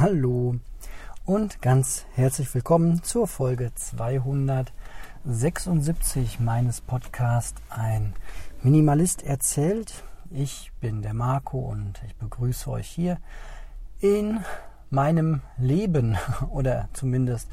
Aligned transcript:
Hallo 0.00 0.54
und 1.24 1.60
ganz 1.60 2.06
herzlich 2.14 2.54
willkommen 2.54 3.02
zur 3.02 3.26
Folge 3.26 3.72
276 3.74 6.38
meines 6.38 6.80
Podcasts 6.80 7.60
Ein 7.68 8.14
Minimalist 8.62 9.24
erzählt. 9.24 10.04
Ich 10.30 10.70
bin 10.80 11.02
der 11.02 11.14
Marco 11.14 11.58
und 11.58 12.00
ich 12.06 12.14
begrüße 12.14 12.70
euch 12.70 12.86
hier 12.86 13.18
in 13.98 14.38
meinem 14.88 15.40
Leben 15.58 16.16
oder 16.48 16.88
zumindest 16.92 17.48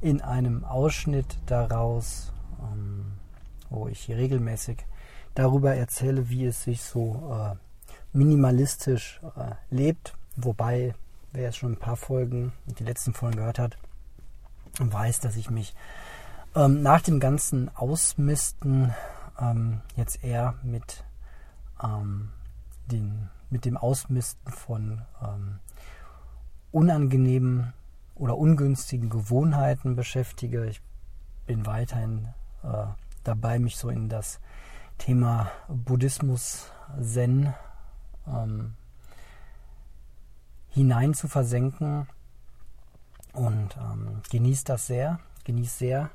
in 0.00 0.20
einem 0.20 0.64
Ausschnitt 0.64 1.38
daraus, 1.46 2.32
ähm, 2.72 3.14
wo 3.68 3.88
ich 3.88 3.98
hier 3.98 4.16
regelmäßig 4.16 4.86
darüber 5.34 5.74
erzähle, 5.74 6.30
wie 6.30 6.44
es 6.44 6.62
sich 6.62 6.84
so 6.84 7.34
äh, 7.34 7.56
minimalistisch 8.16 9.20
äh, 9.36 9.56
lebt. 9.74 10.14
Wobei, 10.36 10.94
wer 11.32 11.42
jetzt 11.42 11.58
schon 11.58 11.72
ein 11.72 11.78
paar 11.78 11.96
Folgen, 11.96 12.52
die 12.66 12.84
letzten 12.84 13.14
Folgen 13.14 13.36
gehört 13.36 13.58
hat, 13.58 13.78
weiß, 14.78 15.20
dass 15.20 15.36
ich 15.36 15.50
mich 15.50 15.74
ähm, 16.54 16.82
nach 16.82 17.00
dem 17.00 17.20
ganzen 17.20 17.74
Ausmisten 17.76 18.94
ähm, 19.40 19.80
jetzt 19.96 20.22
eher 20.24 20.54
mit, 20.62 21.04
ähm, 21.82 22.30
den, 22.86 23.30
mit 23.50 23.64
dem 23.64 23.76
Ausmisten 23.76 24.52
von 24.52 25.02
ähm, 25.22 25.58
unangenehmen 26.72 27.72
oder 28.14 28.36
ungünstigen 28.36 29.08
Gewohnheiten 29.10 29.96
beschäftige. 29.96 30.66
Ich 30.66 30.82
bin 31.46 31.66
weiterhin 31.66 32.28
äh, 32.62 32.86
dabei, 33.24 33.58
mich 33.58 33.76
so 33.76 33.88
in 33.88 34.08
das 34.08 34.40
Thema 34.98 35.50
Buddhismus, 35.68 36.70
Zen 37.00 37.54
ähm, 38.26 38.74
hinein 40.70 41.14
zu 41.14 41.28
versenken 41.28 42.08
und 43.32 43.76
ähm, 43.76 44.22
genieße 44.30 44.64
das 44.64 44.86
sehr, 44.86 45.20
genieße 45.44 45.78
sehr 45.78 46.10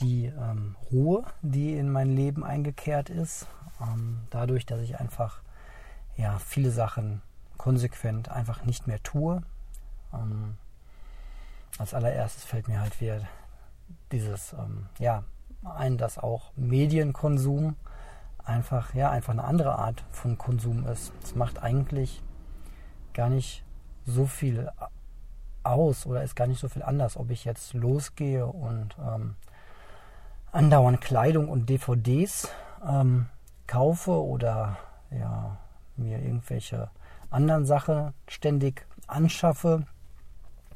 die 0.00 0.26
ähm, 0.26 0.76
Ruhe, 0.92 1.24
die 1.42 1.76
in 1.76 1.90
mein 1.90 2.14
Leben 2.14 2.44
eingekehrt 2.44 3.08
ist, 3.08 3.46
ähm, 3.80 4.20
dadurch, 4.30 4.66
dass 4.66 4.80
ich 4.80 5.00
einfach 5.00 5.40
ja 6.16 6.38
viele 6.38 6.70
Sachen 6.70 7.22
konsequent 7.56 8.30
einfach 8.30 8.64
nicht 8.64 8.86
mehr 8.86 9.02
tue. 9.02 9.42
Ähm, 10.12 10.56
als 11.78 11.94
allererstes 11.94 12.44
fällt 12.44 12.68
mir 12.68 12.80
halt 12.80 13.00
wieder 13.00 13.20
dieses 14.12 14.52
ähm, 14.52 14.86
ja 14.98 15.24
ein, 15.64 15.98
dass 15.98 16.18
auch 16.18 16.52
Medienkonsum 16.56 17.76
einfach, 18.44 18.94
ja, 18.94 19.10
einfach 19.10 19.32
eine 19.32 19.44
andere 19.44 19.76
Art 19.76 20.04
von 20.10 20.38
Konsum 20.38 20.86
ist. 20.86 21.12
Es 21.22 21.34
macht 21.34 21.62
eigentlich 21.62 22.22
gar 23.12 23.28
nicht 23.28 23.64
so 24.06 24.26
viel 24.26 24.70
aus 25.62 26.06
oder 26.06 26.22
ist 26.22 26.36
gar 26.36 26.46
nicht 26.46 26.60
so 26.60 26.68
viel 26.68 26.82
anders, 26.82 27.16
ob 27.16 27.30
ich 27.30 27.44
jetzt 27.44 27.74
losgehe 27.74 28.46
und 28.46 28.96
ähm, 29.00 29.34
andauernd 30.52 31.00
Kleidung 31.00 31.48
und 31.48 31.68
DVDs 31.68 32.48
ähm, 32.88 33.26
kaufe 33.66 34.12
oder 34.12 34.78
ja, 35.10 35.58
mir 35.96 36.18
irgendwelche 36.18 36.88
anderen 37.30 37.66
Sachen 37.66 38.14
ständig 38.28 38.86
anschaffe, 39.06 39.86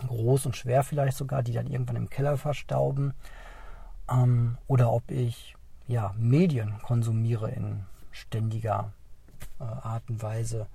groß 0.06 0.46
und 0.46 0.56
schwer 0.56 0.82
vielleicht 0.82 1.16
sogar, 1.16 1.42
die 1.42 1.52
dann 1.52 1.66
irgendwann 1.66 1.96
im 1.96 2.10
Keller 2.10 2.36
verstauben, 2.36 3.14
ähm, 4.10 4.58
oder 4.66 4.92
ob 4.92 5.10
ich 5.10 5.56
ja, 5.86 6.14
Medien 6.16 6.78
konsumiere 6.82 7.50
in 7.50 7.84
ständiger 8.10 8.92
äh, 9.58 9.64
Art 9.64 10.02
und 10.08 10.22
Weise. 10.22 10.66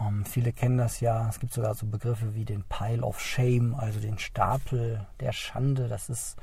Ähm, 0.00 0.24
viele 0.24 0.52
kennen 0.52 0.78
das 0.78 1.00
ja. 1.00 1.28
Es 1.28 1.38
gibt 1.38 1.52
sogar 1.52 1.74
so 1.74 1.86
Begriffe 1.86 2.34
wie 2.34 2.44
den 2.44 2.64
Pile 2.64 3.02
of 3.02 3.20
Shame, 3.20 3.74
also 3.74 4.00
den 4.00 4.18
Stapel 4.18 5.06
der 5.20 5.32
Schande. 5.32 5.88
Das 5.88 6.08
ist, 6.08 6.36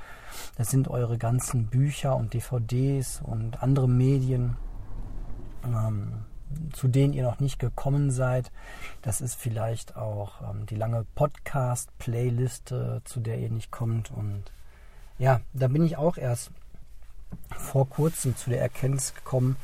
das 0.58 0.70
sind 0.70 0.88
eure 0.88 1.18
ganzen 1.18 1.68
Bücher 1.68 2.16
und 2.16 2.34
DVDs 2.34 3.22
und 3.24 3.64
andere 3.64 3.90
Medien, 3.90 4.58
ähm, 5.66 6.26
zu 6.74 6.88
denen 6.88 7.14
ihr 7.14 7.24
noch 7.24 7.40
nicht 7.40 7.60
gekommen 7.60 8.12
seid. 8.12 8.52
Das 9.02 9.22
ist 9.22 9.36
vielleicht 9.36 9.96
auch 9.96 10.42
ähm, 10.50 10.66
die 10.66 10.76
lange 10.76 11.06
Podcast-Playliste, 11.16 13.02
zu 13.04 13.20
der 13.20 13.40
ihr 13.40 13.50
nicht 13.50 13.72
kommt. 13.72 14.12
Und 14.12 14.44
ja, 15.18 15.42
da 15.54 15.68
bin 15.68 15.84
ich 15.84 15.98
auch 15.98 16.18
erst 16.18 16.52
vor 17.58 17.90
kurzem 17.90 18.36
zu 18.36 18.50
der 18.50 18.62
Erkenntnis 18.62 19.14
gekommen, 19.14 19.58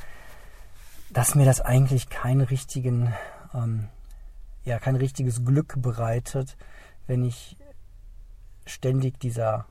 dass 1.09 1.35
mir 1.35 1.45
das 1.45 1.61
eigentlich 1.61 2.09
keinen 2.09 2.41
richtigen, 2.41 3.13
ähm, 3.55 3.87
ja, 4.63 4.79
kein 4.79 4.95
richtiges 4.95 5.45
Glück 5.45 5.81
bereitet, 5.81 6.57
wenn 7.07 7.23
ich 7.23 7.57
ständig 8.65 9.19
dieser 9.19 9.65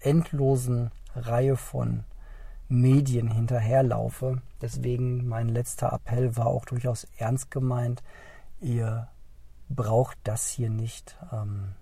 endlosen 0.00 0.90
Reihe 1.14 1.56
von 1.56 2.04
Medien 2.68 3.28
hinterherlaufe. 3.28 4.42
Deswegen 4.60 5.26
mein 5.28 5.48
letzter 5.48 5.92
Appell 5.92 6.36
war 6.36 6.46
auch 6.46 6.64
durchaus 6.64 7.06
ernst 7.16 7.50
gemeint. 7.50 8.02
Ihr 8.60 9.08
braucht 9.68 10.18
das 10.24 10.48
hier 10.48 10.70
nicht 10.70 11.16
ähm, 11.32 11.72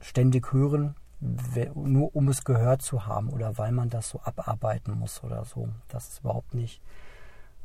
ständig 0.00 0.52
hören 0.52 0.94
nur 1.20 2.14
um 2.14 2.28
es 2.28 2.44
gehört 2.44 2.82
zu 2.82 3.06
haben 3.06 3.30
oder 3.30 3.58
weil 3.58 3.72
man 3.72 3.88
das 3.90 4.10
so 4.10 4.20
abarbeiten 4.22 4.98
muss 4.98 5.22
oder 5.24 5.44
so. 5.44 5.68
Das 5.88 6.08
ist 6.08 6.20
überhaupt 6.20 6.54
nicht 6.54 6.80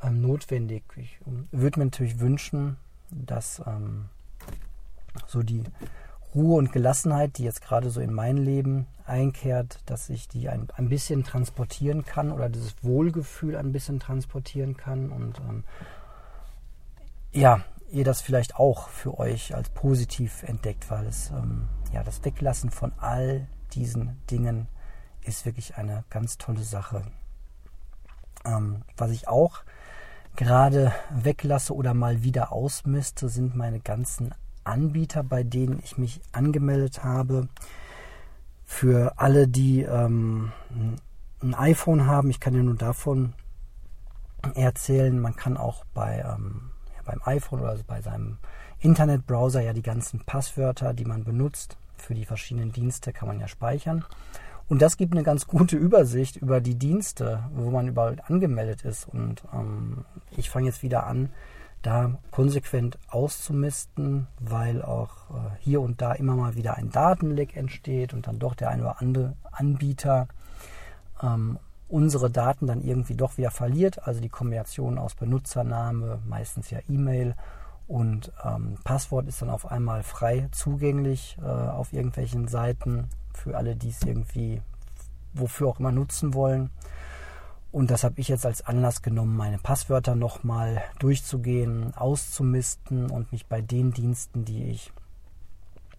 ähm, 0.03 0.21
notwendig. 0.21 0.83
Ich 0.95 1.19
ähm, 1.27 1.47
würde 1.51 1.79
mir 1.79 1.85
natürlich 1.85 2.19
wünschen, 2.19 2.77
dass 3.11 3.61
ähm, 3.65 4.09
so 5.27 5.43
die 5.43 5.63
Ruhe 6.33 6.57
und 6.57 6.71
Gelassenheit, 6.71 7.37
die 7.37 7.43
jetzt 7.43 7.61
gerade 7.61 7.89
so 7.89 8.01
in 8.01 8.13
mein 8.13 8.37
Leben 8.37 8.87
einkehrt, 9.05 9.79
dass 9.85 10.09
ich 10.09 10.27
die 10.27 10.49
ein, 10.49 10.67
ein 10.75 10.89
bisschen 10.89 11.23
transportieren 11.23 12.05
kann 12.05 12.31
oder 12.31 12.49
dieses 12.49 12.83
Wohlgefühl 12.83 13.55
ein 13.55 13.71
bisschen 13.71 13.99
transportieren 13.99 14.75
kann 14.75 15.11
und 15.11 15.39
ähm, 15.39 15.63
ja, 17.31 17.63
ihr 17.91 18.03
das 18.03 18.21
vielleicht 18.21 18.55
auch 18.55 18.89
für 18.89 19.19
euch 19.19 19.55
als 19.55 19.69
positiv 19.69 20.43
entdeckt, 20.43 20.89
weil 20.89 21.05
es 21.05 21.29
ähm, 21.29 21.67
ja 21.91 22.03
das 22.03 22.23
Weglassen 22.23 22.71
von 22.71 22.93
all 22.97 23.47
diesen 23.73 24.19
Dingen 24.31 24.67
ist 25.21 25.45
wirklich 25.45 25.75
eine 25.77 26.03
ganz 26.09 26.37
tolle 26.37 26.63
Sache. 26.63 27.03
Ähm, 28.45 28.83
was 28.97 29.11
ich 29.11 29.27
auch 29.27 29.63
gerade 30.35 30.93
weglasse 31.11 31.73
oder 31.73 31.93
mal 31.93 32.23
wieder 32.23 32.51
ausmiste, 32.51 33.29
sind 33.29 33.55
meine 33.55 33.79
ganzen 33.79 34.33
Anbieter, 34.63 35.23
bei 35.23 35.43
denen 35.43 35.79
ich 35.83 35.97
mich 35.97 36.21
angemeldet 36.31 37.03
habe. 37.03 37.47
Für 38.65 39.13
alle, 39.17 39.47
die 39.47 39.81
ähm, 39.81 40.51
ein 41.41 41.53
iPhone 41.53 42.07
haben, 42.07 42.29
ich 42.29 42.39
kann 42.39 42.55
ja 42.55 42.63
nur 42.63 42.75
davon 42.75 43.33
erzählen, 44.55 45.19
man 45.19 45.35
kann 45.35 45.57
auch 45.57 45.85
bei 45.93 46.25
ähm, 46.25 46.71
beim 47.05 47.21
iPhone 47.25 47.61
oder 47.61 47.69
also 47.69 47.83
bei 47.85 48.01
seinem 48.01 48.37
Internetbrowser 48.79 49.61
ja 49.61 49.73
die 49.73 49.81
ganzen 49.81 50.21
Passwörter, 50.21 50.93
die 50.93 51.05
man 51.05 51.23
benutzt 51.23 51.77
für 51.97 52.13
die 52.13 52.25
verschiedenen 52.25 52.71
Dienste, 52.71 53.13
kann 53.13 53.27
man 53.27 53.39
ja 53.39 53.47
speichern. 53.47 54.05
Und 54.73 54.81
das 54.81 54.97
gibt 54.97 55.13
eine 55.13 55.21
ganz 55.21 55.45
gute 55.45 55.77
Übersicht 55.77 56.35
über 56.37 56.59
die 56.59 56.73
Dienste, 56.73 57.43
wo 57.53 57.69
man 57.69 57.87
überall 57.87 58.17
angemeldet 58.25 58.83
ist. 58.85 59.07
Und 59.07 59.43
ähm, 59.53 60.03
ich 60.35 60.49
fange 60.49 60.65
jetzt 60.65 60.81
wieder 60.81 61.05
an, 61.05 61.29
da 61.83 62.17
konsequent 62.31 62.97
auszumisten, 63.07 64.25
weil 64.39 64.81
auch 64.81 65.29
äh, 65.29 65.33
hier 65.59 65.79
und 65.79 66.01
da 66.01 66.13
immer 66.13 66.35
mal 66.35 66.55
wieder 66.55 66.75
ein 66.75 66.89
Datenleck 66.89 67.55
entsteht 67.55 68.15
und 68.15 68.25
dann 68.25 68.39
doch 68.39 68.55
der 68.55 68.71
eine 68.71 68.81
oder 68.81 68.99
andere 68.99 69.35
Anbieter 69.51 70.27
ähm, 71.21 71.59
unsere 71.87 72.31
Daten 72.31 72.65
dann 72.65 72.81
irgendwie 72.81 73.13
doch 73.13 73.37
wieder 73.37 73.51
verliert. 73.51 74.07
Also 74.07 74.21
die 74.21 74.29
Kombination 74.29 74.97
aus 74.97 75.13
Benutzername, 75.13 76.17
meistens 76.27 76.71
ja 76.71 76.79
E-Mail 76.89 77.35
und 77.87 78.31
ähm, 78.43 78.79
Passwort 78.83 79.27
ist 79.27 79.39
dann 79.43 79.51
auf 79.51 79.71
einmal 79.71 80.01
frei 80.01 80.47
zugänglich 80.51 81.37
äh, 81.43 81.45
auf 81.45 81.93
irgendwelchen 81.93 82.47
Seiten 82.47 83.09
für 83.37 83.57
alle, 83.57 83.75
die 83.75 83.89
es 83.89 84.01
irgendwie 84.03 84.61
wofür 85.33 85.67
auch 85.67 85.79
immer 85.79 85.91
nutzen 85.91 86.33
wollen. 86.33 86.69
Und 87.71 87.89
das 87.89 88.03
habe 88.03 88.21
ich 88.21 88.27
jetzt 88.27 88.45
als 88.45 88.65
Anlass 88.65 89.01
genommen, 89.01 89.35
meine 89.35 89.57
Passwörter 89.57 90.15
nochmal 90.15 90.83
durchzugehen, 90.99 91.95
auszumisten 91.95 93.09
und 93.09 93.31
mich 93.31 93.47
bei 93.47 93.61
den 93.61 93.91
Diensten, 93.91 94.45
die 94.45 94.65
ich 94.65 94.91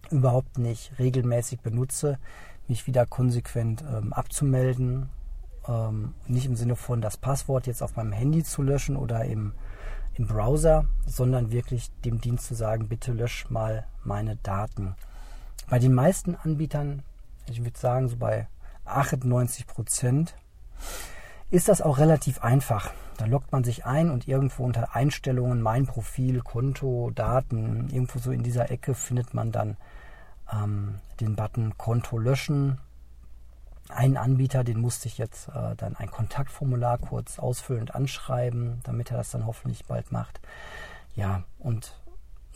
überhaupt 0.09 0.57
nicht 0.57 0.97
regelmäßig 0.99 1.59
benutze, 1.59 2.17
mich 2.67 2.87
wieder 2.87 3.05
konsequent 3.05 3.83
ähm, 3.91 4.13
abzumelden 4.13 5.09
ähm, 5.67 6.13
nicht 6.27 6.45
im 6.45 6.55
Sinne 6.55 6.75
von 6.75 7.01
das 7.01 7.17
Passwort 7.17 7.67
jetzt 7.67 7.81
auf 7.81 7.95
meinem 7.95 8.11
Handy 8.11 8.43
zu 8.43 8.61
löschen 8.61 8.95
oder 8.95 9.25
im, 9.25 9.53
im 10.13 10.27
Browser, 10.27 10.85
sondern 11.05 11.51
wirklich 11.51 11.91
dem 12.03 12.21
Dienst 12.21 12.47
zu 12.47 12.55
sagen, 12.55 12.87
bitte 12.87 13.13
lösch 13.13 13.49
mal 13.49 13.85
meine 14.03 14.35
Daten. 14.37 14.95
Bei 15.69 15.79
den 15.79 15.93
meisten 15.93 16.35
Anbietern, 16.35 17.03
ich 17.49 17.63
würde 17.63 17.77
sagen 17.77 18.07
so 18.07 18.17
bei 18.17 18.47
98 18.85 19.67
Prozent, 19.67 20.35
ist 21.49 21.67
das 21.67 21.81
auch 21.81 21.97
relativ 21.97 22.43
einfach. 22.43 22.91
Da 23.17 23.25
loggt 23.25 23.51
man 23.51 23.63
sich 23.63 23.85
ein 23.85 24.09
und 24.09 24.27
irgendwo 24.27 24.63
unter 24.65 24.95
Einstellungen, 24.95 25.61
mein 25.61 25.85
Profil, 25.85 26.41
Konto, 26.41 27.11
Daten, 27.13 27.89
irgendwo 27.89 28.19
so 28.19 28.31
in 28.31 28.43
dieser 28.43 28.71
Ecke 28.71 28.93
findet 28.93 29.33
man 29.33 29.51
dann 29.51 29.77
ähm, 30.51 30.99
den 31.19 31.35
Button 31.35 31.77
Konto 31.77 32.17
löschen. 32.17 32.79
Einen 33.89 34.17
Anbieter, 34.17 34.63
den 34.63 34.81
musste 34.81 35.07
ich 35.07 35.17
jetzt 35.17 35.47
äh, 35.49 35.75
dann 35.77 35.95
ein 35.95 36.09
Kontaktformular 36.09 36.97
kurz 36.97 37.39
ausfüllend 37.39 37.93
anschreiben, 37.93 38.81
damit 38.83 39.11
er 39.11 39.17
das 39.17 39.29
dann 39.29 39.45
hoffentlich 39.45 39.85
bald 39.85 40.11
macht. 40.11 40.41
Ja, 41.15 41.43
und 41.59 41.95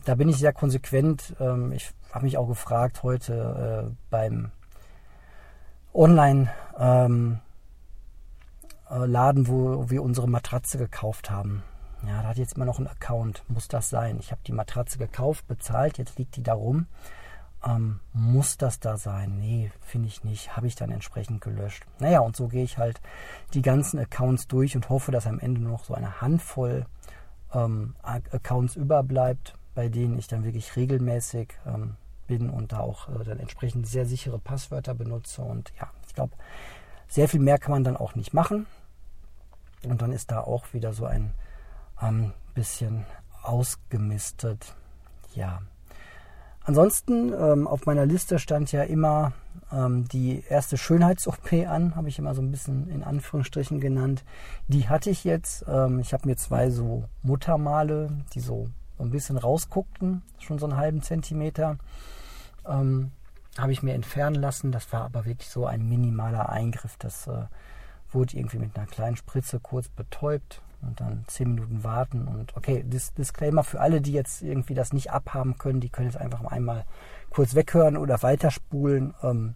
da 0.06 0.16
bin 0.16 0.28
ich 0.28 0.38
sehr 0.38 0.54
konsequent. 0.54 1.36
Ähm, 1.40 1.72
ich 1.72 1.92
habe 2.12 2.26
mich 2.26 2.38
auch 2.38 2.48
gefragt 2.48 3.04
heute 3.04 3.92
äh, 3.92 3.96
beim 4.10 4.52
Online 5.94 6.50
ähm, 6.78 7.40
äh, 8.90 9.48
wo 9.48 9.90
wir 9.90 10.04
unsere 10.04 10.28
Matratze 10.28 10.78
gekauft 10.78 11.30
haben. 11.30 11.64
Ja, 12.08 12.22
da 12.22 12.30
hat 12.30 12.38
jetzt 12.38 12.56
immer 12.56 12.66
noch 12.66 12.80
ein 12.80 12.88
Account. 12.88 13.44
Muss 13.48 13.68
das 13.68 13.90
sein? 13.90 14.18
Ich 14.20 14.32
habe 14.32 14.42
die 14.46 14.54
Matratze 14.54 14.98
gekauft, 14.98 15.48
bezahlt, 15.48 15.98
jetzt 15.98 16.18
liegt 16.18 16.36
die 16.38 16.44
da 16.44 16.54
rum. 16.54 16.88
Ähm, 17.66 18.00
muss 18.14 18.58
das 18.58 18.80
da 18.80 18.98
sein? 18.98 19.38
Nee, 19.38 19.72
finde 19.82 20.08
ich 20.08 20.24
nicht. 20.24 20.56
Habe 20.56 20.68
ich 20.68 20.76
dann 20.76 20.92
entsprechend 20.92 21.42
gelöscht. 21.42 21.86
Naja, 22.00 22.22
und 22.22 22.36
so 22.38 22.48
gehe 22.48 22.64
ich 22.64 22.78
halt 22.78 23.02
die 23.54 23.62
ganzen 23.62 24.00
Accounts 24.00 24.48
durch 24.48 24.76
und 24.76 24.90
hoffe, 24.90 25.12
dass 25.12 25.28
am 25.28 25.40
Ende 25.40 25.62
noch 25.62 25.84
so 25.84 25.94
eine 25.94 26.22
Handvoll 26.22 26.86
ähm, 27.54 27.96
Accounts 28.02 28.78
überbleibt, 28.78 29.56
bei 29.76 29.90
denen 29.90 30.18
ich 30.18 30.28
dann 30.28 30.46
wirklich 30.46 30.76
regelmäßig 30.78 31.50
ähm, 31.66 31.98
bin 32.30 32.50
und 32.50 32.72
da 32.72 32.80
auch 32.80 33.10
äh, 33.10 33.26
dann 33.26 33.40
entsprechend 33.40 33.88
sehr 33.88 34.06
sichere 34.06 34.40
Passwörter 34.40 34.94
benutze. 34.94 35.42
Und 35.42 35.74
ja, 35.82 35.90
ich 36.08 36.16
glaube, 36.16 36.34
sehr 37.10 37.28
viel 37.28 37.42
mehr 37.42 37.58
kann 37.58 37.72
man 37.72 37.84
dann 37.84 37.98
auch 37.98 38.16
nicht 38.16 38.34
machen. 38.34 38.68
Und 39.84 40.02
dann 40.02 40.14
ist 40.14 40.32
da 40.32 40.40
auch 40.42 40.74
wieder 40.74 40.94
so 40.94 41.06
ein 41.06 41.34
ähm, 42.02 42.32
bisschen 42.54 43.06
ausgemistet. 43.42 44.76
Ja. 45.36 45.62
Ansonsten 46.64 47.34
ähm, 47.34 47.68
auf 47.68 47.86
meiner 47.86 48.06
Liste 48.06 48.38
stand 48.38 48.72
ja 48.72 48.84
immer 48.84 49.34
ähm, 49.72 50.08
die 50.08 50.44
erste 50.48 50.78
Schönheits-OP 50.78 51.54
an, 51.68 51.96
habe 51.96 52.10
ich 52.10 52.20
immer 52.20 52.36
so 52.36 52.42
ein 52.42 52.52
bisschen 52.52 52.90
in 52.90 53.04
Anführungsstrichen 53.04 53.80
genannt. 53.80 54.24
Die 54.68 54.88
hatte 54.88 55.10
ich 55.10 55.24
jetzt. 55.24 55.66
Ähm, 55.68 56.00
ich 56.00 56.14
habe 56.14 56.28
mir 56.28 56.36
zwei 56.36 56.70
so 56.70 57.06
Muttermale, 57.24 58.10
die 58.34 58.40
so 58.40 58.70
ein 59.04 59.12
bisschen 59.12 59.38
rausguckten, 59.38 60.22
schon 60.40 60.60
so 60.60 60.66
einen 60.66 60.78
halben 60.78 61.02
Zentimeter, 61.02 61.78
ähm, 62.68 63.12
habe 63.58 63.72
ich 63.72 63.84
mir 63.84 63.94
entfernen 63.94 64.36
lassen. 64.36 64.72
Das 64.72 64.92
war 64.94 65.04
aber 65.04 65.26
wirklich 65.26 65.50
so 65.50 65.66
ein 65.66 65.88
minimaler 65.88 66.50
Eingriff. 66.50 66.98
Das 66.98 67.28
äh, 67.28 67.46
wurde 68.12 68.38
irgendwie 68.38 68.60
mit 68.60 68.78
einer 68.78 68.88
kleinen 68.88 69.16
Spritze 69.16 69.60
kurz 69.60 69.90
betäubt 69.90 70.62
und 70.82 71.00
dann 71.00 71.24
zehn 71.28 71.56
Minuten 71.56 71.84
warten. 71.84 72.28
Und 72.28 72.56
okay, 72.56 72.84
Dis 72.84 73.14
Disclaimer 73.14 73.64
für 73.64 73.82
alle, 73.82 74.02
die 74.02 74.14
jetzt 74.14 74.42
irgendwie 74.42 74.74
das 74.74 74.94
nicht 74.94 75.12
abhaben 75.12 75.58
können, 75.58 75.82
die 75.82 75.90
können 75.90 76.08
jetzt 76.10 76.20
einfach 76.20 76.44
einmal 76.46 76.86
kurz 77.30 77.56
weghören 77.56 77.98
oder 77.98 78.22
weiterspulen. 78.24 79.14
Ähm, 79.24 79.56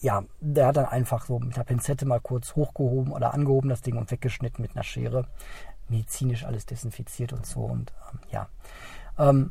ja, 0.00 0.24
der 0.40 0.66
hat 0.66 0.76
dann 0.76 0.86
einfach 0.86 1.24
so 1.26 1.38
mit 1.38 1.56
der 1.56 1.64
Pinzette 1.64 2.04
mal 2.04 2.20
kurz 2.20 2.56
hochgehoben 2.56 3.12
oder 3.12 3.32
angehoben 3.32 3.70
das 3.70 3.80
Ding 3.80 3.96
und 3.96 4.10
weggeschnitten 4.10 4.60
mit 4.60 4.74
einer 4.74 4.82
Schere. 4.82 5.26
Medizinisch 5.88 6.44
alles 6.44 6.66
desinfiziert 6.66 7.32
und 7.32 7.46
so. 7.46 7.60
Und 7.60 7.92
ähm, 8.12 8.18
ja, 8.30 8.48
ähm, 9.18 9.50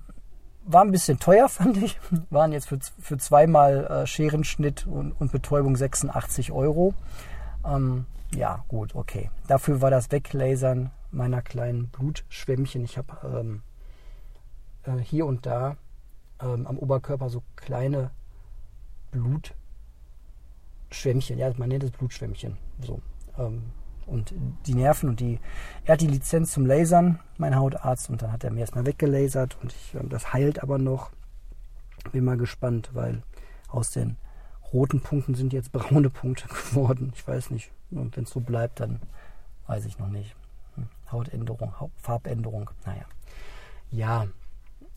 war 0.65 0.81
ein 0.81 0.91
bisschen 0.91 1.19
teuer, 1.19 1.49
fand 1.49 1.77
ich. 1.77 1.99
Waren 2.29 2.51
jetzt 2.51 2.67
für, 2.67 2.79
für 2.99 3.17
zweimal 3.17 3.85
äh, 3.85 4.05
Scherenschnitt 4.07 4.87
und, 4.87 5.11
und, 5.13 5.31
Betäubung 5.31 5.75
86 5.75 6.51
Euro. 6.51 6.93
Ähm, 7.65 8.05
ja, 8.35 8.63
gut, 8.67 8.95
okay. 8.95 9.29
Dafür 9.47 9.81
war 9.81 9.91
das 9.91 10.11
Weglasern 10.11 10.91
meiner 11.11 11.41
kleinen 11.41 11.89
Blutschwämmchen. 11.89 12.83
Ich 12.83 12.97
habe 12.97 13.13
ähm, 13.23 13.61
äh, 14.83 14.97
hier 14.99 15.25
und 15.25 15.45
da 15.45 15.77
ähm, 16.41 16.67
am 16.67 16.79
Oberkörper 16.79 17.29
so 17.29 17.43
kleine 17.55 18.11
Blutschwämmchen. 19.11 21.37
Ja, 21.37 21.53
man 21.57 21.69
nennt 21.69 21.83
es 21.83 21.91
Blutschwämmchen. 21.91 22.57
So. 22.81 23.01
Und 24.05 24.33
die 24.65 24.75
Nerven 24.75 25.09
und 25.09 25.19
die. 25.19 25.39
Er 25.85 25.93
hat 25.93 26.01
die 26.01 26.07
Lizenz 26.07 26.51
zum 26.51 26.65
Lasern, 26.65 27.19
mein 27.37 27.55
Hautarzt, 27.55 28.09
und 28.09 28.21
dann 28.21 28.31
hat 28.31 28.43
er 28.43 28.51
mir 28.51 28.61
erstmal 28.61 28.85
weggelasert 28.85 29.57
und 29.61 29.71
ich, 29.73 29.95
ähm, 29.95 30.09
das 30.09 30.33
heilt 30.33 30.61
aber 30.61 30.77
noch. 30.77 31.11
Bin 32.11 32.25
mal 32.25 32.37
gespannt, 32.37 32.89
weil 32.93 33.23
aus 33.69 33.91
den 33.91 34.17
roten 34.73 34.99
Punkten 34.99 35.35
sind 35.35 35.53
jetzt 35.53 35.71
braune 35.73 36.09
Punkte 36.09 36.47
geworden. 36.47 37.13
Ich 37.15 37.27
weiß 37.27 37.49
nicht. 37.51 37.71
Und 37.91 38.17
wenn 38.17 38.23
es 38.23 38.31
so 38.31 38.39
bleibt, 38.39 38.79
dann 38.79 38.99
weiß 39.67 39.85
ich 39.85 39.99
noch 39.99 40.09
nicht. 40.09 40.35
Hm, 40.75 40.87
Hautänderung, 41.11 41.73
Farbänderung, 41.95 42.69
naja. 42.85 43.05
Ja, 43.91 44.27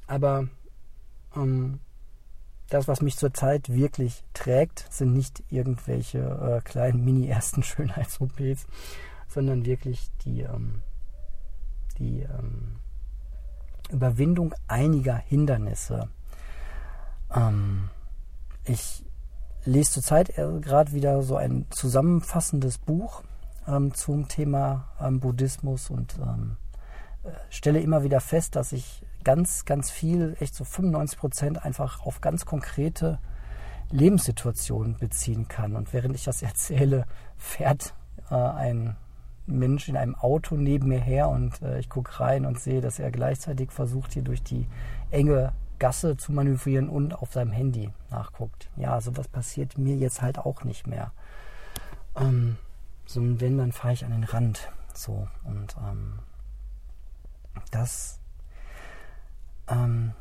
aber 0.07 0.49
ähm, 1.37 1.81
das, 2.69 2.89
was 2.89 3.01
mich 3.01 3.17
zurzeit 3.17 3.69
wirklich 3.69 4.25
trägt, 4.35 4.87
sind 4.91 5.13
nicht 5.13 5.43
irgendwelche 5.51 6.19
äh, 6.19 6.61
kleinen 6.63 7.05
Mini-ersten 7.05 7.63
Schönheits-OPs, 7.63 8.67
sondern 9.29 9.65
wirklich 9.65 10.11
die, 10.25 10.41
ähm, 10.43 10.83
die 11.99 12.23
ähm, 12.23 12.77
Überwindung 13.91 14.55
einiger 14.67 15.17
Hindernisse. 15.17 16.09
Ähm, 17.35 17.91
ich 18.65 19.05
lese 19.65 19.93
zurzeit 19.93 20.35
gerade 20.35 20.93
wieder 20.93 21.23
so 21.23 21.37
ein 21.37 21.67
zusammenfassendes 21.71 22.79
Buch 22.79 23.23
ähm, 23.67 23.95
zum 23.95 24.29
Thema 24.29 24.89
ähm, 25.01 25.21
Buddhismus 25.21 25.91
und 25.91 26.19
ähm, 26.19 26.57
äh, 26.66 26.66
stelle 27.51 27.81
immer 27.81 28.03
wieder 28.03 28.21
fest, 28.21 28.57
dass 28.57 28.73
ich 28.73 29.03
ganz, 29.25 29.65
ganz 29.65 29.91
viel, 29.91 30.37
echt 30.41 30.55
so 30.55 30.65
95 30.65 31.19
Prozent 31.19 31.65
einfach 31.65 32.05
auf 32.05 32.21
ganz 32.21 32.47
konkrete 32.47 33.19
Lebenssituationen 33.91 34.97
beziehen 34.99 35.49
kann. 35.49 35.77
Und 35.77 35.93
während 35.93 36.15
ich 36.15 36.25
das 36.25 36.43
erzähle, 36.43 37.07
fährt 37.37 37.95
äh, 38.31 38.35
ein 38.35 38.97
Mensch 39.47 39.89
in 39.89 39.97
einem 39.97 40.15
Auto 40.17 40.57
neben 40.57 40.89
mir 40.89 41.01
her 41.01 41.29
und 41.29 41.63
äh, 41.63 41.79
ich 41.79 41.89
gucke 41.89 42.21
rein 42.21 42.47
und 42.47 42.59
sehe, 42.59 42.81
dass 42.81 42.99
er 42.99 43.11
gleichzeitig 43.11 43.71
versucht, 43.71 44.13
hier 44.13 44.23
durch 44.23 44.43
die 44.43 44.67
enge 45.11 45.53
Gasse 45.79 46.17
zu 46.17 46.33
manövrieren 46.33 46.89
und 46.89 47.15
auf 47.15 47.33
seinem 47.33 47.53
Handy 47.53 47.91
nachguckt. 48.11 48.71
Ja, 48.77 49.01
sowas 49.01 49.29
passiert 49.29 49.79
mir 49.79 49.97
jetzt 49.97 50.23
halt 50.23 50.39
auch 50.39 50.65
nicht 50.65 50.87
mehr. 50.87 51.13
Ähm, 52.17 52.57
so, 53.05 53.21
wenn, 53.41 53.59
dann 53.59 53.73
fahre 53.73 53.95
ich 53.95 54.05
an 54.05 54.11
den 54.11 54.25
Rand. 54.25 54.71
So, 54.95 55.29
und 55.45 55.77
ähm, 55.89 56.15
das 57.71 58.19
ähm, 59.69 60.13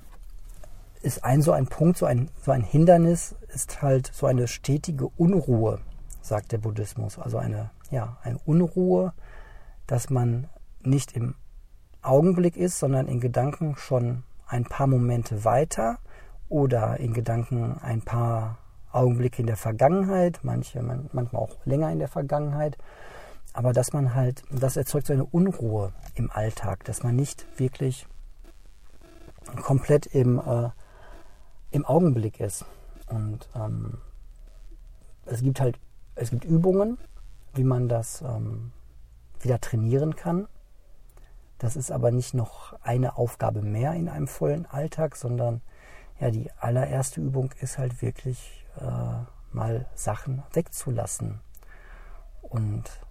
ist 1.01 1.23
ein 1.23 1.41
so 1.41 1.51
ein 1.51 1.67
Punkt, 1.67 1.97
so 1.97 2.05
ein, 2.05 2.29
so 2.41 2.51
ein 2.51 2.63
Hindernis 2.63 3.35
ist 3.53 3.81
halt 3.81 4.09
so 4.13 4.25
eine 4.25 4.47
stetige 4.47 5.07
Unruhe, 5.17 5.79
sagt 6.21 6.51
der 6.51 6.57
Buddhismus. 6.57 7.19
Also 7.19 7.37
eine, 7.37 7.69
ja, 7.91 8.17
eine 8.23 8.39
Unruhe, 8.45 9.13
dass 9.87 10.09
man 10.09 10.49
nicht 10.81 11.15
im 11.15 11.35
Augenblick 12.01 12.57
ist, 12.57 12.79
sondern 12.79 13.07
in 13.07 13.19
Gedanken 13.19 13.75
schon 13.77 14.23
ein 14.47 14.65
paar 14.65 14.87
Momente 14.87 15.43
weiter 15.43 15.99
oder 16.49 16.99
in 16.99 17.13
Gedanken 17.13 17.77
ein 17.81 18.01
paar 18.01 18.57
Augenblicke 18.91 19.41
in 19.41 19.47
der 19.47 19.57
Vergangenheit, 19.57 20.39
manche 20.43 20.81
manchmal 20.81 21.41
auch 21.41 21.57
länger 21.65 21.91
in 21.91 21.99
der 21.99 22.07
Vergangenheit. 22.07 22.77
Aber 23.55 23.71
dass 23.71 23.93
man 23.93 24.13
halt, 24.13 24.43
das 24.51 24.75
erzeugt 24.75 25.07
so 25.07 25.13
eine 25.13 25.23
Unruhe 25.23 25.93
im 26.13 26.29
Alltag, 26.29 26.83
dass 26.83 27.03
man 27.03 27.15
nicht 27.15 27.45
wirklich 27.57 28.05
komplett 29.61 30.07
im, 30.07 30.39
äh, 30.39 30.71
im 31.71 31.85
Augenblick 31.85 32.41
ist. 32.41 32.65
Und 33.07 33.47
ähm, 33.55 33.99
es 35.25 35.41
gibt 35.41 35.61
halt, 35.61 35.79
es 36.15 36.31
gibt 36.31 36.43
Übungen, 36.43 36.97
wie 37.53 37.63
man 37.63 37.87
das 37.87 38.21
ähm, 38.23 38.73
wieder 39.39 39.61
trainieren 39.61 40.17
kann. 40.17 40.49
Das 41.57 41.77
ist 41.77 41.93
aber 41.93 42.11
nicht 42.11 42.33
noch 42.33 42.77
eine 42.81 43.17
Aufgabe 43.17 43.61
mehr 43.61 43.93
in 43.93 44.09
einem 44.09 44.27
vollen 44.27 44.65
Alltag, 44.65 45.15
sondern 45.15 45.61
ja, 46.19 46.29
die 46.29 46.51
allererste 46.59 47.21
Übung 47.21 47.53
ist 47.61 47.77
halt 47.77 48.01
wirklich 48.01 48.65
äh, 48.81 49.55
mal 49.55 49.85
Sachen 49.95 50.43
wegzulassen. 50.51 51.39
Und 52.41 53.04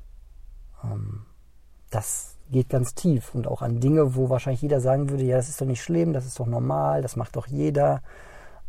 das 1.90 2.34
geht 2.50 2.68
ganz 2.68 2.94
tief 2.94 3.34
und 3.34 3.46
auch 3.46 3.62
an 3.62 3.80
Dinge, 3.80 4.14
wo 4.14 4.28
wahrscheinlich 4.28 4.62
jeder 4.62 4.80
sagen 4.80 5.10
würde, 5.10 5.24
ja, 5.24 5.36
das 5.36 5.48
ist 5.48 5.60
doch 5.60 5.66
nicht 5.66 5.82
schlimm, 5.82 6.12
das 6.12 6.26
ist 6.26 6.38
doch 6.38 6.46
normal, 6.46 7.02
das 7.02 7.16
macht 7.16 7.36
doch 7.36 7.46
jeder. 7.46 8.02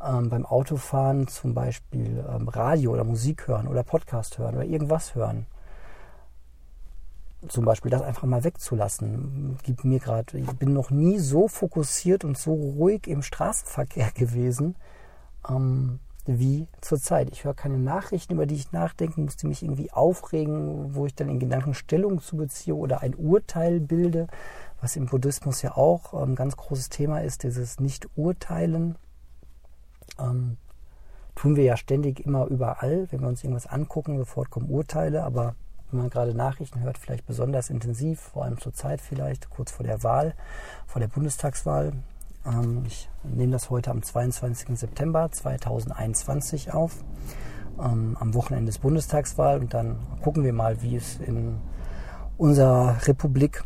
Ähm, 0.03 0.29
beim 0.29 0.45
Autofahren 0.45 1.27
zum 1.27 1.53
Beispiel 1.53 2.23
ähm, 2.29 2.47
Radio 2.47 2.91
oder 2.91 3.03
Musik 3.03 3.47
hören 3.47 3.67
oder 3.67 3.83
Podcast 3.83 4.37
hören 4.37 4.55
oder 4.55 4.65
irgendwas 4.65 5.15
hören. 5.15 5.45
Zum 7.47 7.63
Beispiel 7.63 7.91
das 7.91 8.01
einfach 8.01 8.23
mal 8.23 8.43
wegzulassen, 8.43 9.57
gibt 9.63 9.85
mir 9.85 9.99
gerade, 9.99 10.37
ich 10.37 10.51
bin 10.53 10.73
noch 10.73 10.89
nie 10.89 11.19
so 11.19 11.47
fokussiert 11.47 12.23
und 12.25 12.37
so 12.37 12.53
ruhig 12.53 13.07
im 13.07 13.21
Straßenverkehr 13.21 14.11
gewesen, 14.15 14.75
ähm, 15.49 15.99
wie 16.25 16.67
zurzeit. 16.81 17.29
Ich 17.31 17.43
höre 17.43 17.53
keine 17.53 17.77
Nachrichten, 17.77 18.33
über 18.33 18.45
die 18.45 18.55
ich 18.55 18.71
nachdenken 18.71 19.25
muss, 19.25 19.37
die 19.37 19.47
mich 19.47 19.63
irgendwie 19.63 19.91
aufregen, 19.91 20.95
wo 20.95 21.05
ich 21.05 21.15
dann 21.15 21.29
in 21.29 21.39
Gedanken 21.39 21.73
Stellung 21.73 22.21
zu 22.21 22.37
beziehe 22.37 22.75
oder 22.75 23.01
ein 23.01 23.15
Urteil 23.15 23.79
bilde, 23.79 24.27
was 24.81 24.95
im 24.95 25.05
Buddhismus 25.05 25.61
ja 25.61 25.75
auch 25.77 26.13
ein 26.13 26.29
ähm, 26.29 26.35
ganz 26.35 26.57
großes 26.57 26.89
Thema 26.89 27.19
ist, 27.19 27.43
dieses 27.43 27.79
Nicht-Urteilen. 27.79 28.95
Ähm, 30.19 30.57
tun 31.35 31.55
wir 31.55 31.63
ja 31.63 31.77
ständig 31.77 32.25
immer 32.25 32.47
überall. 32.47 33.07
Wenn 33.11 33.21
wir 33.21 33.27
uns 33.27 33.43
irgendwas 33.43 33.67
angucken, 33.67 34.17
sofort 34.17 34.49
kommen 34.49 34.69
Urteile, 34.69 35.23
aber 35.23 35.55
wenn 35.91 35.99
man 35.99 36.09
gerade 36.09 36.33
Nachrichten 36.33 36.79
hört, 36.81 36.97
vielleicht 36.97 37.25
besonders 37.25 37.69
intensiv, 37.69 38.19
vor 38.19 38.43
allem 38.43 38.59
zur 38.59 38.73
Zeit 38.73 39.01
vielleicht, 39.01 39.49
kurz 39.49 39.71
vor 39.71 39.85
der 39.85 40.03
Wahl, 40.03 40.33
vor 40.87 40.99
der 40.99 41.07
Bundestagswahl. 41.07 41.93
Ähm, 42.45 42.83
ich 42.85 43.09
nehme 43.23 43.53
das 43.53 43.69
heute 43.69 43.91
am 43.91 44.03
22. 44.03 44.77
September 44.77 45.31
2021 45.31 46.73
auf, 46.73 47.03
ähm, 47.79 48.17
am 48.19 48.33
Wochenende 48.33 48.67
des 48.67 48.79
Bundestagswahl 48.79 49.59
und 49.59 49.73
dann 49.73 49.97
gucken 50.21 50.43
wir 50.43 50.53
mal, 50.53 50.81
wie 50.81 50.95
es 50.95 51.17
in 51.19 51.57
unserer 52.37 53.07
Republik 53.07 53.63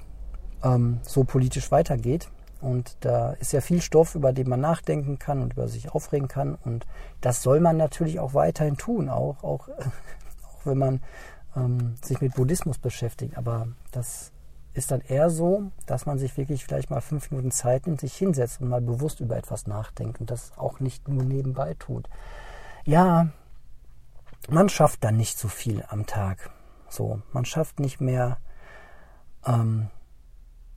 ähm, 0.64 1.00
so 1.04 1.24
politisch 1.24 1.72
weitergeht. 1.72 2.30
Und 2.62 2.98
da 3.02 3.32
ist 3.34 3.54
ja 3.54 3.62
viel 3.62 3.82
Stoff, 3.82 4.16
über 4.16 4.34
den 4.34 4.50
man 4.50 4.60
nachdenken 4.60 5.18
kann 5.18 5.42
und 5.42 5.54
über 5.54 5.70
sich 5.70 5.92
aufregen 5.92 6.28
kann. 6.28 6.56
Und 6.66 6.86
das 7.22 7.42
soll 7.42 7.62
man 7.62 7.78
natürlich 7.78 8.20
auch 8.20 8.34
weiterhin 8.34 8.76
tun, 8.76 9.08
auch, 9.08 9.44
auch, 9.44 9.70
auch 10.44 10.66
wenn 10.66 10.78
man 10.78 11.02
ähm, 11.56 11.96
sich 12.04 12.20
mit 12.20 12.36
Buddhismus 12.36 12.78
beschäftigt. 12.78 13.38
Aber 13.38 13.70
das 13.92 14.34
ist 14.74 14.92
dann 14.92 15.02
eher 15.02 15.30
so, 15.30 15.72
dass 15.86 16.06
man 16.06 16.18
sich 16.18 16.38
wirklich 16.38 16.64
vielleicht 16.64 16.90
mal 16.90 17.02
fünf 17.02 17.32
Minuten 17.32 17.52
Zeit 17.52 17.86
nimmt, 17.86 18.00
sich 18.00 18.16
hinsetzt 18.16 18.62
und 18.62 18.70
mal 18.70 18.82
bewusst 18.82 19.20
über 19.20 19.38
etwas 19.38 19.68
nachdenkt 19.68 20.20
und 20.22 20.32
das 20.32 20.58
auch 20.58 20.80
nicht 20.80 21.08
nur 21.08 21.24
nebenbei 21.24 21.76
tut. 21.78 22.08
Ja, 22.86 23.30
man 24.48 24.70
schafft 24.70 25.04
dann 25.04 25.18
nicht 25.18 25.38
so 25.38 25.48
viel 25.48 25.84
am 25.90 26.06
Tag. 26.06 26.50
So, 26.88 27.22
man 27.34 27.46
schafft 27.46 27.80
nicht 27.80 28.00
mehr 28.00 28.38
ähm, 29.46 29.90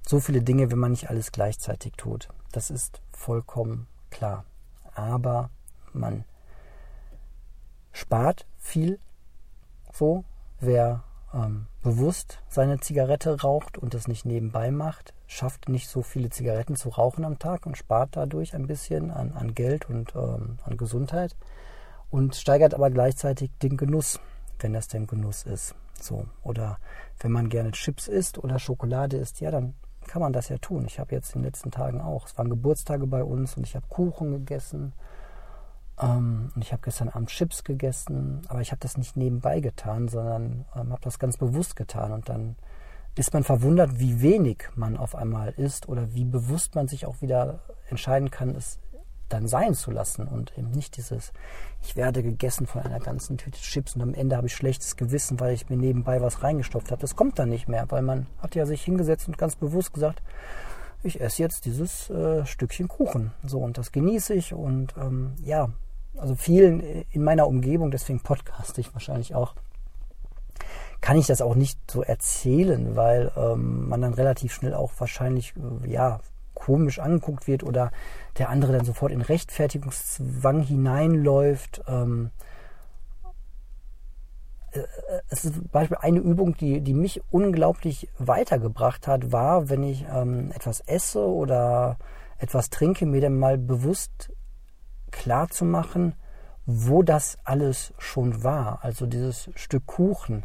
so 0.07 0.21
viele 0.21 0.43
Dinge, 0.43 0.71
wenn 0.71 0.79
man 0.79 0.91
nicht 0.91 1.11
alles 1.11 1.33
gleichzeitig 1.33 1.95
tut. 1.97 2.29
Das 2.51 2.71
ist 2.71 3.01
vollkommen 3.11 3.87
klar. 4.11 4.45
Aber 4.95 5.51
man 5.93 6.25
spart 7.93 8.47
viel 8.59 8.99
so. 9.93 10.25
Wer 10.61 11.03
ähm, 11.35 11.67
bewusst 11.83 12.39
seine 12.49 12.81
Zigarette 12.81 13.41
raucht 13.41 13.79
und 13.79 13.95
das 13.95 14.09
nicht 14.09 14.25
nebenbei 14.25 14.71
macht, 14.71 15.15
schafft 15.27 15.69
nicht 15.69 15.89
so 15.89 16.03
viele 16.03 16.31
Zigaretten 16.31 16.77
zu 16.77 16.91
rauchen 16.91 17.25
am 17.25 17.39
Tag 17.39 17.67
und 17.67 17.77
spart 17.77 18.11
dadurch 18.13 18.55
ein 18.55 18.67
bisschen 18.67 19.11
an, 19.11 19.33
an 19.33 19.55
Geld 19.55 19.89
und 19.89 20.15
ähm, 20.15 20.59
an 20.65 20.77
Gesundheit 20.77 21.37
und 22.11 22.37
steigert 22.37 22.75
aber 22.75 22.91
gleichzeitig 22.91 23.51
den 23.63 23.77
Genuss, 23.77 24.21
wenn 24.61 24.73
das 24.73 24.89
denn 24.89 25.07
Genuss 25.07 25.45
ist. 25.45 25.75
So. 26.01 26.27
Oder 26.43 26.79
wenn 27.21 27.33
man 27.33 27.49
gerne 27.49 27.73
Chips 27.73 28.09
isst 28.09 28.39
oder 28.39 28.59
Schokolade 28.59 29.17
isst, 29.17 29.41
ja, 29.41 29.51
dann 29.51 29.75
kann 30.07 30.21
man 30.21 30.33
das 30.33 30.49
ja 30.49 30.59
tun. 30.59 30.85
Ich 30.87 30.99
habe 30.99 31.15
jetzt 31.15 31.35
in 31.35 31.41
den 31.41 31.47
letzten 31.47 31.71
Tagen 31.71 32.01
auch, 32.01 32.27
es 32.27 32.37
waren 32.37 32.51
Geburtstage 32.51 33.07
bei 33.07 33.23
uns 33.23 33.57
und 33.57 33.67
ich 33.67 33.75
habe 33.75 33.87
Kuchen 33.89 34.33
gegessen 34.33 34.93
ähm, 36.03 36.53
und 36.55 36.63
ich 36.63 36.73
habe 36.73 36.83
gestern 36.83 37.09
Abend 37.09 37.29
Chips 37.29 37.65
gegessen, 37.65 38.43
aber 38.49 38.61
ich 38.61 38.71
habe 38.71 38.81
das 38.81 38.97
nicht 38.97 39.17
nebenbei 39.17 39.61
getan, 39.61 40.09
sondern 40.09 40.65
ähm, 40.75 40.91
habe 40.93 41.03
das 41.03 41.19
ganz 41.19 41.37
bewusst 41.37 41.77
getan 41.77 42.13
und 42.13 42.29
dann 42.29 42.57
ist 43.15 43.35
man 43.35 43.45
verwundert, 43.45 43.99
wie 43.99 44.23
wenig 44.23 44.69
man 44.75 44.97
auf 44.97 45.15
einmal 45.15 45.51
isst 45.51 45.89
oder 45.89 46.15
wie 46.15 46.25
bewusst 46.25 46.75
man 46.75 46.89
sich 46.89 47.07
auch 47.07 47.21
wieder 47.21 47.61
entscheiden 47.89 48.31
kann, 48.31 48.55
es 48.55 48.79
dann 49.29 49.49
sein 49.49 49.75
zu 49.75 49.91
lassen 49.91 50.27
und 50.29 50.57
eben 50.59 50.71
nicht 50.71 50.97
dieses, 50.97 51.33
ich 51.83 51.97
werde 51.97 52.23
gegessen 52.23 52.67
von 52.67 52.83
einer 52.83 53.01
ganzen 53.01 53.39
Tüte 53.39 53.59
Chips 53.59 53.95
und 53.95 54.03
am 54.03 54.15
Ende 54.15 54.37
habe 54.37 54.47
ich 54.47 54.55
schlechtes 54.55 54.97
Gewissen, 54.97 55.41
weil 55.41 55.55
ich 55.55 55.71
mir 55.71 55.77
nebenbei 55.77 56.21
was 56.21 56.43
reingestopft 56.43 56.91
habe. 56.91 57.01
Das 57.01 57.17
kommt 57.17 57.39
dann 57.39 57.49
nicht 57.49 57.69
mehr, 57.69 57.91
weil 57.91 58.03
man 58.03 58.27
hat 58.39 58.55
ja 58.55 58.67
sich 58.67 58.83
hingesetzt 58.83 59.29
und 59.29 59.39
ganz 59.39 59.57
bewusst 59.57 59.95
gesagt, 59.95 60.23
ich 61.03 61.21
esse 61.21 61.43
jetzt 61.43 61.65
dieses 61.65 62.11
äh, 62.11 62.47
Stückchen 62.47 62.89
Kuchen. 62.89 63.33
So, 63.43 63.59
und 63.59 63.79
das 63.79 63.91
genieße 63.91 64.35
ich 64.35 64.55
und 64.55 64.95
ähm, 64.97 65.35
ja, 65.43 65.71
also 66.17 66.35
vielen 66.35 66.81
in 67.11 67.25
meiner 67.25 67.47
Umgebung, 67.47 67.91
deswegen 67.91 68.21
podcaste 68.21 68.81
ich 68.81 68.93
wahrscheinlich 68.95 69.35
auch, 69.35 69.55
kann 71.01 71.19
ich 71.19 71.27
das 71.27 71.43
auch 71.43 71.55
nicht 71.55 71.79
so 71.91 72.03
erzählen, 72.03 72.95
weil 72.95 73.33
ähm, 73.37 73.89
man 73.89 74.01
dann 74.01 74.15
relativ 74.15 74.53
schnell 74.55 74.75
auch 74.75 74.93
wahrscheinlich 74.99 75.55
äh, 75.57 75.91
ja 75.91 76.21
komisch 76.55 77.01
angeguckt 77.01 77.47
wird 77.49 77.65
oder 77.65 77.91
der 78.39 78.49
andere 78.49 78.73
dann 78.73 78.85
sofort 78.85 79.11
in 79.11 79.21
Rechtfertigungszwang 79.21 80.63
hineinläuft. 80.63 81.83
Ähm, 81.89 82.31
äh, 84.73 84.83
es 85.29 85.45
ist 85.45 85.55
zum 85.55 85.69
Beispiel 85.69 85.99
eine 86.01 86.21
Übung, 86.21 86.57
die, 86.57 86.81
die 86.81 86.95
mich 86.95 87.23
unglaublich 87.31 88.09
weitergebracht 88.19 89.07
hat, 89.09 89.33
war, 89.33 89.69
wenn 89.69 89.83
ich 89.83 90.07
ähm, 90.13 90.53
etwas 90.53 90.81
esse 90.81 91.27
oder 91.27 91.99
etwas 92.39 92.71
trinke, 92.71 93.07
mir 93.07 93.21
dann 93.21 93.39
mal 93.39 93.59
bewusst 93.59 94.33
klar 95.13 95.49
zu 95.49 95.65
machen, 95.65 96.15
wo 96.67 97.03
das 97.03 97.39
alles 97.45 97.93
schon 97.99 98.43
war. 98.43 98.81
Also 98.83 99.07
dieses 99.07 99.51
Stück 99.55 99.87
Kuchen 99.87 100.45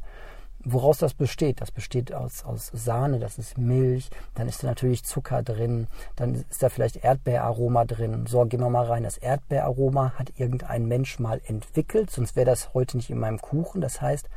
woraus 0.71 0.97
das 0.97 1.13
besteht. 1.13 1.61
Das 1.61 1.71
besteht 1.71 2.13
aus, 2.13 2.43
aus 2.43 2.71
Sahne, 2.73 3.19
das 3.19 3.37
ist 3.37 3.57
Milch, 3.57 4.09
dann 4.35 4.47
ist 4.47 4.63
da 4.63 4.67
natürlich 4.67 5.03
Zucker 5.03 5.43
drin, 5.43 5.87
dann 6.15 6.35
ist 6.35 6.61
da 6.61 6.69
vielleicht 6.69 6.97
Erdbeeraroma 6.97 7.85
drin. 7.85 8.25
So, 8.27 8.45
gehen 8.45 8.59
wir 8.59 8.69
mal 8.69 8.85
rein. 8.85 9.03
Das 9.03 9.17
Erdbeeraroma 9.17 10.13
hat 10.17 10.33
irgendein 10.37 10.87
Mensch 10.87 11.19
mal 11.19 11.41
entwickelt, 11.45 12.11
sonst 12.11 12.35
wäre 12.35 12.45
das 12.45 12.73
heute 12.73 12.97
nicht 12.97 13.09
in 13.09 13.19
meinem 13.19 13.39
Kuchen. 13.39 13.81
Das 13.81 14.01
heißt, 14.01 14.29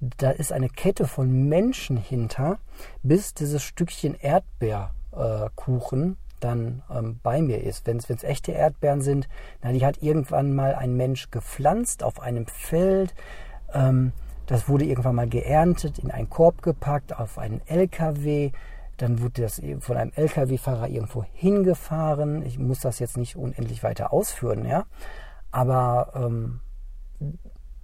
da 0.00 0.30
ist 0.30 0.52
eine 0.52 0.68
Kette 0.68 1.06
von 1.06 1.48
Menschen 1.48 1.96
hinter, 1.96 2.58
bis 3.02 3.34
dieses 3.34 3.62
Stückchen 3.62 4.14
Erdbeerkuchen 4.14 6.16
dann 6.40 6.82
ähm, 6.90 7.20
bei 7.22 7.42
mir 7.42 7.62
ist. 7.62 7.86
Wenn 7.86 7.98
es 7.98 8.24
echte 8.24 8.52
Erdbeeren 8.52 9.00
sind, 9.00 9.28
na, 9.62 9.72
die 9.72 9.84
hat 9.84 10.02
irgendwann 10.02 10.54
mal 10.54 10.74
ein 10.74 10.96
Mensch 10.96 11.30
gepflanzt 11.30 12.02
auf 12.02 12.20
einem 12.20 12.46
Feld. 12.46 13.14
Ähm, 13.72 14.12
das 14.46 14.68
wurde 14.68 14.84
irgendwann 14.84 15.14
mal 15.14 15.28
geerntet, 15.28 15.98
in 15.98 16.10
einen 16.10 16.28
Korb 16.28 16.62
gepackt, 16.62 17.16
auf 17.16 17.38
einen 17.38 17.60
LKW. 17.66 18.50
Dann 18.96 19.22
wurde 19.22 19.42
das 19.42 19.62
von 19.78 19.96
einem 19.96 20.12
LKW-Fahrer 20.14 20.88
irgendwo 20.88 21.24
hingefahren. 21.32 22.44
Ich 22.44 22.58
muss 22.58 22.80
das 22.80 22.98
jetzt 22.98 23.16
nicht 23.16 23.36
unendlich 23.36 23.82
weiter 23.82 24.12
ausführen, 24.12 24.66
ja. 24.66 24.86
Aber 25.52 26.12
ähm, 26.14 26.60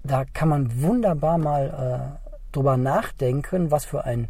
da 0.02 0.24
kann 0.24 0.48
man 0.48 0.82
wunderbar 0.82 1.38
mal 1.38 2.18
äh, 2.20 2.28
drüber 2.52 2.76
nachdenken, 2.76 3.70
was 3.70 3.84
für 3.84 4.04
ein 4.04 4.28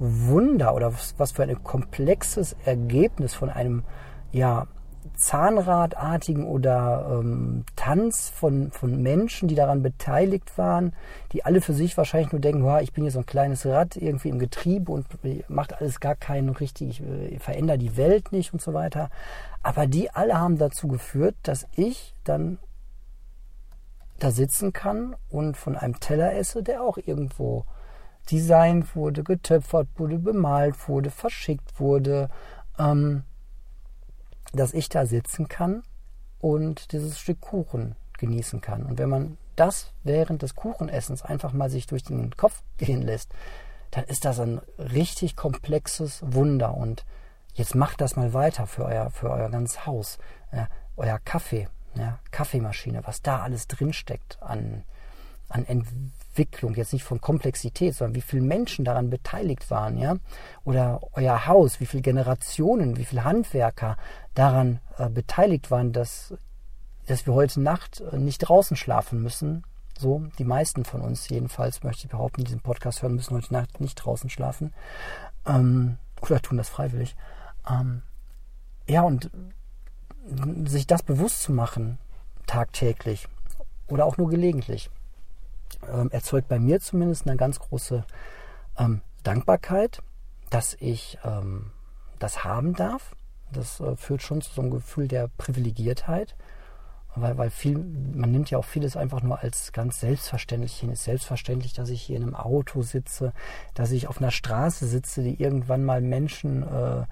Wunder 0.00 0.74
oder 0.74 0.92
was, 0.92 1.14
was 1.18 1.32
für 1.32 1.42
ein 1.42 1.62
komplexes 1.62 2.56
Ergebnis 2.64 3.34
von 3.34 3.50
einem 3.50 3.84
ja, 4.32 4.66
Zahnradartigen 5.14 6.44
oder 6.44 7.18
ähm, 7.20 7.64
Tanz 7.76 8.30
von, 8.30 8.70
von 8.70 9.02
Menschen, 9.02 9.48
die 9.48 9.54
daran 9.54 9.82
beteiligt 9.82 10.56
waren, 10.56 10.94
die 11.32 11.44
alle 11.44 11.60
für 11.60 11.74
sich 11.74 11.96
wahrscheinlich 11.98 12.32
nur 12.32 12.40
denken, 12.40 12.66
ich 12.80 12.92
bin 12.92 13.04
hier 13.04 13.10
so 13.10 13.18
ein 13.18 13.26
kleines 13.26 13.66
Rad 13.66 13.96
irgendwie 13.96 14.30
im 14.30 14.38
Getriebe 14.38 14.90
und 14.90 15.06
macht 15.48 15.78
alles 15.78 16.00
gar 16.00 16.14
keinen 16.14 16.48
richtig, 16.48 17.00
ich 17.00 17.32
äh, 17.34 17.38
verändere 17.38 17.76
die 17.76 17.98
Welt 17.98 18.32
nicht 18.32 18.54
und 18.54 18.62
so 18.62 18.72
weiter. 18.72 19.10
Aber 19.62 19.86
die 19.86 20.10
alle 20.10 20.38
haben 20.38 20.56
dazu 20.56 20.88
geführt, 20.88 21.36
dass 21.42 21.66
ich 21.76 22.14
dann 22.24 22.58
da 24.18 24.30
sitzen 24.30 24.72
kann 24.72 25.16
und 25.28 25.58
von 25.58 25.76
einem 25.76 26.00
Teller 26.00 26.34
esse, 26.34 26.62
der 26.62 26.82
auch 26.82 26.96
irgendwo 26.96 27.64
designt 28.30 28.94
wurde, 28.94 29.22
getöpfert 29.24 29.88
wurde, 29.96 30.18
bemalt 30.18 30.88
wurde, 30.88 31.10
verschickt 31.10 31.80
wurde. 31.80 32.28
Ähm, 32.78 33.24
dass 34.52 34.74
ich 34.74 34.88
da 34.88 35.06
sitzen 35.06 35.48
kann 35.48 35.82
und 36.40 36.92
dieses 36.92 37.18
Stück 37.18 37.40
Kuchen 37.40 37.94
genießen 38.18 38.60
kann. 38.60 38.84
Und 38.84 38.98
wenn 38.98 39.08
man 39.08 39.38
das 39.56 39.92
während 40.02 40.42
des 40.42 40.54
Kuchenessens 40.54 41.22
einfach 41.22 41.52
mal 41.52 41.70
sich 41.70 41.86
durch 41.86 42.02
den 42.02 42.36
Kopf 42.36 42.62
gehen 42.78 43.02
lässt, 43.02 43.32
dann 43.90 44.04
ist 44.04 44.24
das 44.24 44.38
ein 44.38 44.60
richtig 44.78 45.36
komplexes 45.36 46.22
Wunder. 46.24 46.74
Und 46.74 47.04
jetzt 47.54 47.74
macht 47.74 48.00
das 48.00 48.16
mal 48.16 48.32
weiter 48.32 48.66
für 48.66 48.84
euer, 48.84 49.10
für 49.10 49.30
euer 49.30 49.50
ganzes 49.50 49.86
Haus. 49.86 50.18
Ja, 50.52 50.68
euer 50.96 51.18
Kaffee, 51.18 51.68
ja, 51.94 52.18
Kaffeemaschine, 52.30 53.06
was 53.06 53.22
da 53.22 53.40
alles 53.40 53.66
drinsteckt 53.68 54.38
an, 54.42 54.84
an 55.48 55.64
Entwicklung, 56.30 56.74
jetzt 56.74 56.92
nicht 56.92 57.04
von 57.04 57.20
Komplexität, 57.20 57.94
sondern 57.94 58.14
wie 58.14 58.20
viele 58.20 58.42
Menschen 58.42 58.84
daran 58.84 59.10
beteiligt 59.10 59.68
waren, 59.70 59.98
ja, 59.98 60.16
oder 60.64 61.00
euer 61.12 61.46
Haus, 61.46 61.80
wie 61.80 61.86
viele 61.86 62.02
Generationen, 62.02 62.96
wie 62.96 63.04
viele 63.04 63.24
Handwerker 63.24 63.96
daran 64.34 64.78
äh, 64.98 65.08
beteiligt 65.08 65.70
waren, 65.72 65.92
dass, 65.92 66.34
dass 67.06 67.26
wir 67.26 67.34
heute 67.34 67.60
Nacht 67.60 68.00
äh, 68.00 68.16
nicht 68.16 68.38
draußen 68.38 68.76
schlafen 68.76 69.22
müssen. 69.22 69.64
So, 69.98 70.22
die 70.38 70.44
meisten 70.44 70.84
von 70.84 71.00
uns 71.02 71.28
jedenfalls, 71.28 71.82
möchte 71.82 72.04
ich 72.04 72.10
behaupten, 72.10 72.42
die 72.42 72.44
diesen 72.44 72.60
Podcast 72.60 73.02
hören, 73.02 73.16
müssen 73.16 73.36
heute 73.36 73.52
Nacht 73.52 73.80
nicht 73.80 73.96
draußen 73.96 74.30
schlafen. 74.30 74.72
Ähm, 75.46 75.98
oder 76.22 76.40
tun 76.40 76.58
das 76.58 76.68
freiwillig. 76.68 77.16
Ähm, 77.68 78.02
ja, 78.88 79.02
und 79.02 79.30
sich 80.66 80.86
das 80.86 81.02
bewusst 81.02 81.42
zu 81.42 81.52
machen, 81.52 81.98
tagtäglich, 82.46 83.26
oder 83.88 84.04
auch 84.06 84.16
nur 84.16 84.28
gelegentlich, 84.30 84.90
ähm, 85.92 86.10
erzeugt 86.10 86.48
bei 86.48 86.58
mir 86.58 86.80
zumindest 86.80 87.26
eine 87.26 87.36
ganz 87.36 87.58
große 87.58 88.04
ähm, 88.78 89.00
Dankbarkeit, 89.22 90.02
dass 90.50 90.74
ich 90.80 91.18
ähm, 91.24 91.70
das 92.18 92.44
haben 92.44 92.74
darf. 92.74 93.14
Das 93.52 93.80
äh, 93.80 93.96
führt 93.96 94.22
schon 94.22 94.40
zu 94.40 94.52
so 94.52 94.62
einem 94.62 94.70
Gefühl 94.70 95.08
der 95.08 95.28
Privilegiertheit 95.38 96.36
weil, 97.16 97.36
weil 97.38 97.50
viel, 97.50 97.78
man 97.78 98.30
nimmt 98.30 98.50
ja 98.50 98.58
auch 98.58 98.64
vieles 98.64 98.96
einfach 98.96 99.22
nur 99.22 99.40
als 99.40 99.72
ganz 99.72 100.00
selbstverständlich 100.00 100.78
hin. 100.78 100.90
Es 100.90 101.00
ist 101.00 101.04
selbstverständlich, 101.04 101.72
dass 101.72 101.90
ich 101.90 102.02
hier 102.02 102.16
in 102.16 102.22
einem 102.22 102.34
Auto 102.34 102.82
sitze, 102.82 103.32
dass 103.74 103.90
ich 103.90 104.06
auf 104.08 104.18
einer 104.18 104.30
Straße 104.30 104.86
sitze, 104.86 105.22
die 105.22 105.40
irgendwann 105.40 105.84
mal 105.84 106.00
Menschen 106.00 106.62
äh, 106.62 107.06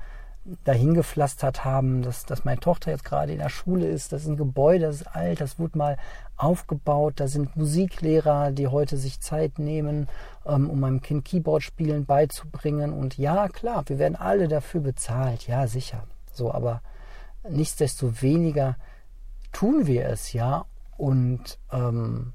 dahin 0.65 0.95
gepflastert 0.95 1.65
haben, 1.65 2.03
dass, 2.03 2.25
dass 2.25 2.45
meine 2.45 2.61
Tochter 2.61 2.91
jetzt 2.91 3.05
gerade 3.05 3.33
in 3.33 3.39
der 3.39 3.49
Schule 3.51 3.87
ist, 3.87 4.13
das 4.13 4.23
ist 4.23 4.29
ein 4.29 4.37
Gebäude, 4.37 4.87
das 4.87 5.03
ist 5.03 5.07
alt, 5.07 5.41
das 5.41 5.59
wurde 5.59 5.77
mal 5.77 5.97
aufgebaut, 6.37 7.15
da 7.17 7.29
sind 7.29 7.57
Musiklehrer, 7.57 8.53
die 8.53 8.69
heute 8.69 8.97
sich 8.97 9.21
Zeit 9.21 9.59
nehmen, 9.59 10.09
ähm, 10.47 10.71
um 10.71 10.81
meinem 10.81 11.03
Kind 11.03 11.25
Keyboard-Spielen 11.25 12.07
beizubringen. 12.07 12.93
Und 12.93 13.19
ja, 13.19 13.49
klar, 13.49 13.85
wir 13.87 13.99
werden 13.99 14.17
alle 14.17 14.49
dafür 14.49 14.81
bezahlt, 14.81 15.47
ja, 15.47 15.67
sicher. 15.67 16.05
So, 16.33 16.53
aber 16.53 16.81
nichtsdestoweniger 17.49 18.77
tun 19.53 19.87
wir 19.87 20.07
es 20.07 20.33
ja. 20.33 20.65
Und 20.97 21.59
ähm, 21.73 22.33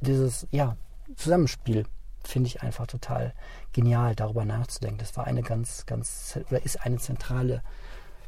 dieses 0.00 0.46
ja, 0.50 0.76
Zusammenspiel 1.16 1.86
finde 2.26 2.48
ich 2.48 2.62
einfach 2.62 2.86
total 2.86 3.34
genial, 3.72 4.14
darüber 4.14 4.44
nachzudenken. 4.44 4.98
Das 4.98 5.16
war 5.16 5.26
eine 5.26 5.42
ganz, 5.42 5.86
ganz 5.86 6.38
oder 6.50 6.64
ist 6.64 6.84
eine 6.84 6.98
zentrale 6.98 7.62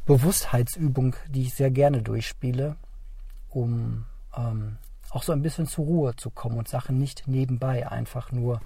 Bewusstheitsübung, 0.07 1.17
die 1.29 1.43
ich 1.43 1.55
sehr 1.55 1.71
gerne 1.71 2.03
durchspiele, 2.03 2.77
um 3.51 4.07
ähm, 4.37 4.79
auch 5.11 5.23
so 5.23 5.33
ein 5.33 5.43
bisschen 5.43 5.67
zur 5.67 5.85
Ruhe 5.85 6.17
zu 6.17 6.31
kommen 6.31 6.59
und 6.59 6.69
Sachen 6.69 6.99
nicht 6.99 7.29
nebenbei 7.29 7.89
einfach 7.91 8.33
nur 8.33 8.61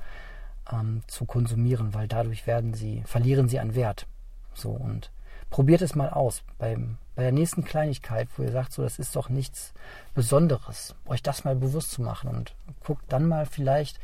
ähm, 0.70 1.02
zu 1.06 1.24
konsumieren, 1.24 1.94
weil 1.94 2.08
dadurch 2.08 2.46
werden 2.46 2.74
sie, 2.74 3.02
verlieren 3.06 3.48
sie 3.48 3.60
an 3.60 3.74
Wert. 3.74 4.06
So 4.54 4.70
und 4.70 5.10
probiert 5.50 5.82
es 5.82 5.94
mal 5.94 6.10
aus. 6.10 6.42
Beim, 6.58 6.98
bei 7.14 7.22
der 7.22 7.32
nächsten 7.32 7.64
Kleinigkeit, 7.64 8.28
wo 8.36 8.42
ihr 8.42 8.52
sagt, 8.52 8.72
so, 8.72 8.82
das 8.82 8.98
ist 8.98 9.16
doch 9.16 9.28
nichts 9.28 9.72
Besonderes, 10.14 10.94
euch 11.06 11.22
das 11.22 11.44
mal 11.44 11.56
bewusst 11.56 11.90
zu 11.90 12.02
machen 12.02 12.30
und 12.30 12.54
guckt 12.84 13.04
dann 13.08 13.26
mal 13.26 13.46
vielleicht 13.46 14.00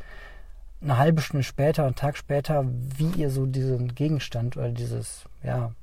eine 0.81 0.97
halbe 0.97 1.21
Stunde 1.21 1.43
später, 1.43 1.85
einen 1.85 1.95
Tag 1.95 2.17
später, 2.17 2.65
wie 2.97 3.09
ihr 3.19 3.29
so 3.29 3.45
diesen 3.45 3.95
Gegenstand 3.95 4.57
oder 4.57 4.69
dieses, 4.69 5.25
ja, 5.43 5.73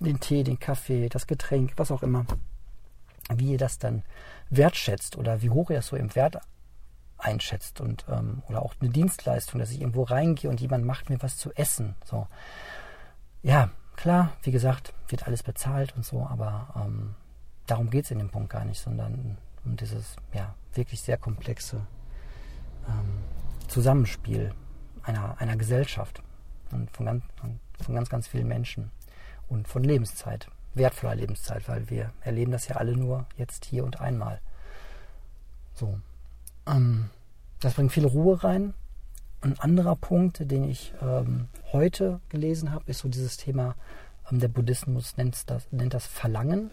den 0.00 0.20
Tee, 0.20 0.44
den 0.44 0.58
Kaffee, 0.58 1.08
das 1.08 1.26
Getränk, 1.26 1.72
was 1.76 1.90
auch 1.90 2.02
immer, 2.02 2.24
wie 3.34 3.52
ihr 3.52 3.58
das 3.58 3.78
dann 3.78 4.02
wertschätzt 4.50 5.16
oder 5.16 5.42
wie 5.42 5.50
hoch 5.50 5.70
ihr 5.70 5.76
das 5.76 5.88
so 5.88 5.96
im 5.96 6.14
Wert 6.14 6.38
einschätzt 7.18 7.80
und 7.80 8.04
ähm, 8.08 8.42
oder 8.48 8.62
auch 8.62 8.74
eine 8.80 8.90
Dienstleistung, 8.90 9.58
dass 9.58 9.70
ich 9.70 9.80
irgendwo 9.80 10.04
reingehe 10.04 10.50
und 10.50 10.60
jemand 10.60 10.84
macht 10.84 11.10
mir 11.10 11.20
was 11.20 11.36
zu 11.36 11.52
essen. 11.54 11.96
So. 12.04 12.28
Ja, 13.42 13.70
Klar, 13.98 14.30
wie 14.44 14.52
gesagt, 14.52 14.94
wird 15.08 15.26
alles 15.26 15.42
bezahlt 15.42 15.96
und 15.96 16.04
so, 16.04 16.24
aber 16.24 16.68
ähm, 16.76 17.16
darum 17.66 17.90
geht 17.90 18.04
es 18.04 18.12
in 18.12 18.20
dem 18.20 18.30
Punkt 18.30 18.48
gar 18.48 18.64
nicht, 18.64 18.80
sondern 18.80 19.38
um 19.64 19.76
dieses 19.76 20.14
ja, 20.32 20.54
wirklich 20.72 21.02
sehr 21.02 21.18
komplexe 21.18 21.84
ähm, 22.86 23.24
Zusammenspiel 23.68 24.52
einer, 25.02 25.40
einer 25.40 25.56
Gesellschaft 25.56 26.22
und 26.70 26.90
von 26.90 27.06
ganz, 27.06 27.24
von 27.80 27.94
ganz, 27.94 28.08
ganz 28.08 28.26
vielen 28.26 28.48
Menschen 28.48 28.90
und 29.48 29.68
von 29.68 29.82
Lebenszeit, 29.84 30.48
wertvoller 30.74 31.14
Lebenszeit, 31.14 31.68
weil 31.68 31.88
wir 31.90 32.12
erleben 32.20 32.52
das 32.52 32.68
ja 32.68 32.76
alle 32.76 32.96
nur 32.96 33.26
jetzt 33.36 33.64
hier 33.64 33.84
und 33.84 34.00
einmal. 34.00 34.40
So. 35.74 35.98
Ähm, 36.66 37.10
das 37.60 37.74
bringt 37.74 37.92
viel 37.92 38.06
Ruhe 38.06 38.42
rein. 38.42 38.74
Ein 39.40 39.58
anderer 39.58 39.96
Punkt, 39.96 40.50
den 40.50 40.64
ich 40.64 40.92
ähm, 41.00 41.48
heute 41.72 42.20
gelesen 42.28 42.72
habe, 42.72 42.84
ist 42.86 42.98
so 43.00 43.08
dieses 43.08 43.36
Thema, 43.36 43.76
ähm, 44.30 44.40
der 44.40 44.48
Buddhismus 44.48 45.16
nennt 45.16 45.48
das, 45.48 45.70
nennt 45.70 45.94
das 45.94 46.06
Verlangen. 46.06 46.70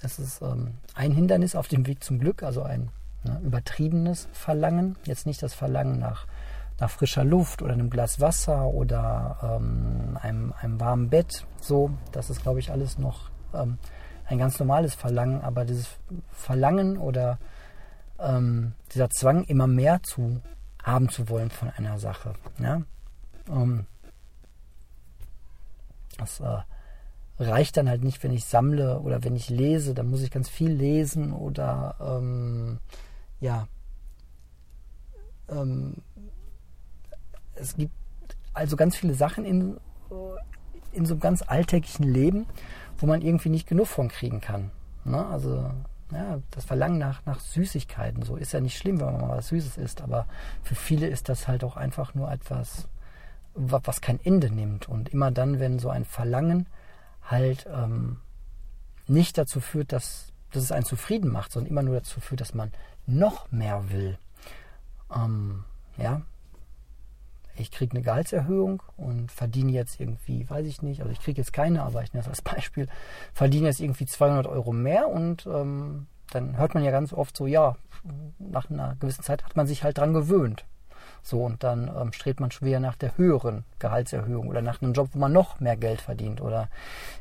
Es 0.00 0.18
ist 0.18 0.42
ähm, 0.42 0.74
ein 0.94 1.12
Hindernis 1.12 1.56
auf 1.56 1.68
dem 1.68 1.86
Weg 1.86 2.04
zum 2.04 2.18
Glück, 2.18 2.42
also 2.42 2.62
ein 2.62 2.90
ne, 3.26 3.40
übertriebenes 3.44 4.28
Verlangen. 4.32 4.96
Jetzt 5.04 5.26
nicht 5.26 5.42
das 5.42 5.54
Verlangen 5.54 5.98
nach, 5.98 6.26
nach 6.78 6.90
frischer 6.90 7.24
Luft 7.24 7.62
oder 7.62 7.74
einem 7.74 7.90
Glas 7.90 8.20
Wasser 8.20 8.66
oder 8.66 9.58
ähm, 9.60 10.18
einem, 10.20 10.52
einem 10.60 10.80
warmen 10.80 11.10
Bett. 11.10 11.46
So, 11.60 11.90
das 12.12 12.30
ist, 12.30 12.42
glaube 12.42 12.60
ich, 12.60 12.70
alles 12.70 12.98
noch 12.98 13.30
ähm, 13.54 13.78
ein 14.26 14.38
ganz 14.38 14.58
normales 14.58 14.94
Verlangen, 14.94 15.40
aber 15.42 15.64
dieses 15.64 15.88
Verlangen 16.30 16.98
oder 16.98 17.38
ähm, 18.18 18.72
dieser 18.92 19.10
Zwang, 19.10 19.44
immer 19.44 19.66
mehr 19.66 20.02
zu 20.02 20.40
haben 20.82 21.08
zu 21.08 21.28
wollen 21.28 21.50
von 21.50 21.70
einer 21.70 21.98
Sache. 21.98 22.34
Ja? 22.58 22.82
Ähm, 23.48 23.86
das 26.18 26.40
äh, 26.40 26.62
reicht 27.38 27.76
dann 27.76 27.88
halt 27.88 28.02
nicht, 28.02 28.22
wenn 28.22 28.32
ich 28.32 28.44
sammle 28.44 29.00
oder 29.00 29.22
wenn 29.24 29.36
ich 29.36 29.50
lese, 29.50 29.94
dann 29.94 30.08
muss 30.08 30.22
ich 30.22 30.30
ganz 30.30 30.48
viel 30.48 30.70
lesen 30.70 31.32
oder 31.32 31.96
ähm, 32.00 32.78
ja. 33.40 33.68
Ähm, 35.48 35.94
es 37.54 37.76
gibt 37.76 37.92
also 38.52 38.76
ganz 38.76 38.96
viele 38.96 39.14
Sachen 39.14 39.44
in, 39.44 39.78
in 40.92 41.06
so 41.06 41.14
einem 41.14 41.20
ganz 41.20 41.42
alltäglichen 41.42 42.04
Leben, 42.04 42.46
wo 42.98 43.06
man 43.06 43.22
irgendwie 43.22 43.48
nicht 43.50 43.68
genug 43.68 43.86
von 43.86 44.08
kriegen 44.08 44.40
kann. 44.40 44.70
Ne? 45.04 45.24
Also 45.26 45.70
ja, 46.12 46.40
das 46.50 46.64
Verlangen 46.64 46.98
nach, 46.98 47.24
nach 47.26 47.40
Süßigkeiten, 47.40 48.22
so 48.22 48.36
ist 48.36 48.52
ja 48.52 48.60
nicht 48.60 48.78
schlimm, 48.78 49.00
wenn 49.00 49.06
man 49.06 49.20
mal 49.20 49.38
was 49.38 49.48
Süßes 49.48 49.76
isst, 49.76 50.00
aber 50.02 50.26
für 50.62 50.74
viele 50.74 51.08
ist 51.08 51.28
das 51.28 51.48
halt 51.48 51.64
auch 51.64 51.76
einfach 51.76 52.14
nur 52.14 52.30
etwas, 52.30 52.88
was 53.54 54.00
kein 54.00 54.20
Ende 54.24 54.50
nimmt. 54.50 54.88
Und 54.88 55.08
immer 55.08 55.30
dann, 55.30 55.58
wenn 55.58 55.78
so 55.78 55.88
ein 55.88 56.04
Verlangen 56.04 56.66
halt 57.22 57.66
ähm, 57.72 58.20
nicht 59.08 59.36
dazu 59.38 59.60
führt, 59.60 59.92
dass, 59.92 60.32
dass 60.52 60.62
es 60.62 60.72
einen 60.72 60.84
zufrieden 60.84 61.30
macht, 61.30 61.52
sondern 61.52 61.70
immer 61.70 61.82
nur 61.82 61.96
dazu 61.96 62.20
führt, 62.20 62.40
dass 62.40 62.54
man 62.54 62.72
noch 63.06 63.50
mehr 63.50 63.90
will. 63.90 64.18
Ähm, 65.14 65.64
ja, 65.96 66.22
ich 67.56 67.70
kriege 67.70 67.92
eine 67.92 68.02
Gehaltserhöhung 68.02 68.82
und 68.96 69.32
verdiene 69.32 69.72
jetzt 69.72 69.98
irgendwie, 70.00 70.48
weiß 70.48 70.66
ich 70.66 70.82
nicht, 70.82 71.00
also 71.00 71.12
ich 71.12 71.20
kriege 71.20 71.40
jetzt 71.40 71.52
keine, 71.52 71.82
aber 71.82 72.02
ich 72.02 72.12
nenne 72.12 72.24
das 72.24 72.30
als 72.30 72.42
Beispiel, 72.42 72.88
verdiene 73.32 73.66
jetzt 73.66 73.80
irgendwie 73.80 74.06
200 74.06 74.46
Euro 74.46 74.72
mehr 74.72 75.08
und 75.08 75.46
ähm, 75.46 76.06
dann 76.30 76.56
hört 76.56 76.74
man 76.74 76.84
ja 76.84 76.90
ganz 76.90 77.12
oft 77.12 77.36
so, 77.36 77.46
ja, 77.46 77.76
nach 78.38 78.70
einer 78.70 78.96
gewissen 79.00 79.22
Zeit 79.22 79.44
hat 79.44 79.56
man 79.56 79.66
sich 79.66 79.84
halt 79.84 79.98
dran 79.98 80.12
gewöhnt. 80.12 80.64
So, 81.26 81.42
und 81.42 81.64
dann 81.64 81.88
ähm, 81.88 82.12
strebt 82.12 82.38
man 82.38 82.52
schwer 82.52 82.78
nach 82.78 82.94
der 82.94 83.18
höheren 83.18 83.64
Gehaltserhöhung 83.80 84.46
oder 84.46 84.62
nach 84.62 84.80
einem 84.80 84.92
Job, 84.92 85.08
wo 85.12 85.18
man 85.18 85.32
noch 85.32 85.58
mehr 85.58 85.76
Geld 85.76 86.00
verdient. 86.00 86.40
Oder 86.40 86.68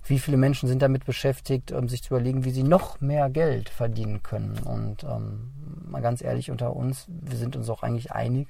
wie 0.05 0.19
viele 0.19 0.37
Menschen 0.37 0.69
sind 0.69 0.83
damit 0.83 1.05
beschäftigt, 1.05 1.71
ähm, 1.71 1.89
sich 1.89 2.03
zu 2.03 2.13
überlegen, 2.13 2.45
wie 2.45 2.51
sie 2.51 2.61
noch 2.61 3.01
mehr 3.01 3.31
Geld 3.31 3.67
verdienen 3.67 4.21
können. 4.21 4.59
Und 4.59 5.03
ähm, 5.05 5.51
mal 5.87 6.03
ganz 6.03 6.21
ehrlich 6.21 6.51
unter 6.51 6.75
uns, 6.75 7.07
wir 7.07 7.35
sind 7.35 7.55
uns 7.55 7.67
auch 7.67 7.81
eigentlich 7.81 8.11
einig, 8.11 8.47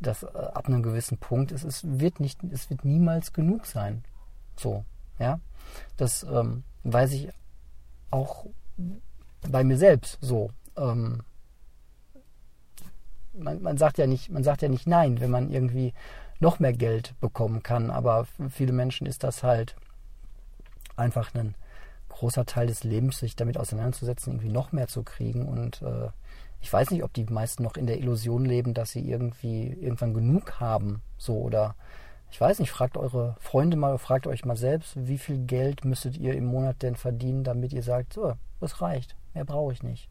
dass 0.00 0.22
äh, 0.22 0.28
ab 0.28 0.66
einem 0.66 0.82
gewissen 0.82 1.18
Punkt 1.18 1.52
es, 1.52 1.62
es 1.62 1.82
wird 1.86 2.18
nicht, 2.18 2.42
es 2.44 2.70
wird 2.70 2.86
niemals 2.86 3.34
genug 3.34 3.66
sein. 3.66 4.02
So, 4.56 4.86
ja. 5.18 5.40
Das 5.98 6.22
ähm, 6.22 6.64
weiß 6.84 7.12
ich 7.12 7.28
auch 8.10 8.46
bei 9.46 9.62
mir 9.62 9.76
selbst 9.76 10.16
so. 10.22 10.52
Ähm, 10.74 11.20
man, 13.38 13.62
man, 13.62 13.76
sagt 13.76 13.98
ja 13.98 14.06
nicht, 14.06 14.30
man 14.30 14.44
sagt 14.44 14.62
ja 14.62 14.68
nicht 14.68 14.86
nein, 14.86 15.20
wenn 15.20 15.30
man 15.30 15.50
irgendwie 15.50 15.92
noch 16.40 16.58
mehr 16.58 16.72
Geld 16.72 17.14
bekommen 17.20 17.62
kann. 17.62 17.90
Aber 17.90 18.24
für 18.24 18.50
viele 18.50 18.72
Menschen 18.72 19.06
ist 19.06 19.24
das 19.24 19.42
halt 19.42 19.76
einfach 20.96 21.34
ein 21.34 21.54
großer 22.08 22.46
Teil 22.46 22.66
des 22.66 22.84
Lebens, 22.84 23.18
sich 23.18 23.36
damit 23.36 23.58
auseinanderzusetzen, 23.58 24.32
irgendwie 24.32 24.52
noch 24.52 24.72
mehr 24.72 24.88
zu 24.88 25.02
kriegen. 25.02 25.46
Und 25.46 25.82
äh, 25.82 26.08
ich 26.60 26.72
weiß 26.72 26.90
nicht, 26.90 27.04
ob 27.04 27.12
die 27.12 27.24
meisten 27.24 27.62
noch 27.62 27.76
in 27.76 27.86
der 27.86 27.98
Illusion 27.98 28.44
leben, 28.44 28.74
dass 28.74 28.90
sie 28.90 29.08
irgendwie 29.08 29.68
irgendwann 29.68 30.14
genug 30.14 30.60
haben. 30.60 31.02
So 31.18 31.38
oder 31.38 31.74
ich 32.30 32.40
weiß 32.40 32.58
nicht, 32.58 32.70
fragt 32.70 32.96
eure 32.96 33.36
Freunde 33.38 33.76
mal, 33.76 33.98
fragt 33.98 34.26
euch 34.26 34.44
mal 34.44 34.56
selbst, 34.56 34.94
wie 34.96 35.18
viel 35.18 35.38
Geld 35.38 35.84
müsstet 35.84 36.16
ihr 36.16 36.34
im 36.34 36.46
Monat 36.46 36.82
denn 36.82 36.96
verdienen, 36.96 37.44
damit 37.44 37.72
ihr 37.72 37.82
sagt, 37.82 38.14
so, 38.14 38.34
das 38.60 38.80
reicht, 38.82 39.14
mehr 39.34 39.44
brauche 39.44 39.72
ich 39.72 39.82
nicht. 39.82 40.08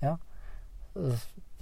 Ja, 0.00 0.18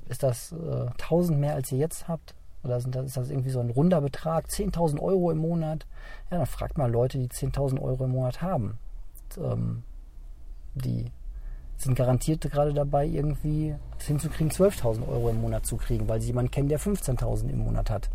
ist 0.08 0.22
das 0.22 0.52
äh, 0.52 0.86
1000 1.02 1.38
mehr, 1.38 1.54
als 1.54 1.72
ihr 1.72 1.78
jetzt 1.78 2.08
habt? 2.08 2.34
Oder 2.64 2.80
sind 2.80 2.94
das, 2.94 3.06
ist 3.06 3.16
das 3.16 3.30
irgendwie 3.30 3.50
so 3.50 3.60
ein 3.60 3.70
runder 3.70 4.00
Betrag? 4.00 4.46
10.000 4.46 5.00
Euro 5.00 5.30
im 5.30 5.38
Monat? 5.38 5.86
Ja, 6.30 6.38
dann 6.38 6.46
fragt 6.46 6.76
mal 6.76 6.90
Leute, 6.90 7.18
die 7.18 7.28
10.000 7.28 7.80
Euro 7.80 8.04
im 8.04 8.10
Monat 8.10 8.42
haben. 8.42 8.78
Und, 9.36 9.44
ähm, 9.44 9.82
die 10.74 11.10
sind 11.76 11.94
garantiert 11.94 12.42
gerade 12.42 12.74
dabei, 12.74 13.06
irgendwie 13.06 13.74
es 13.98 14.06
hinzukriegen, 14.06 14.50
12.000 14.50 15.06
Euro 15.08 15.28
im 15.30 15.40
Monat 15.40 15.64
zu 15.64 15.76
kriegen, 15.76 16.08
weil 16.08 16.20
sie 16.20 16.28
jemanden 16.28 16.50
kennen, 16.50 16.68
der 16.68 16.80
15.000 16.80 17.48
im 17.50 17.60
Monat 17.60 17.90
hat. 17.90 18.10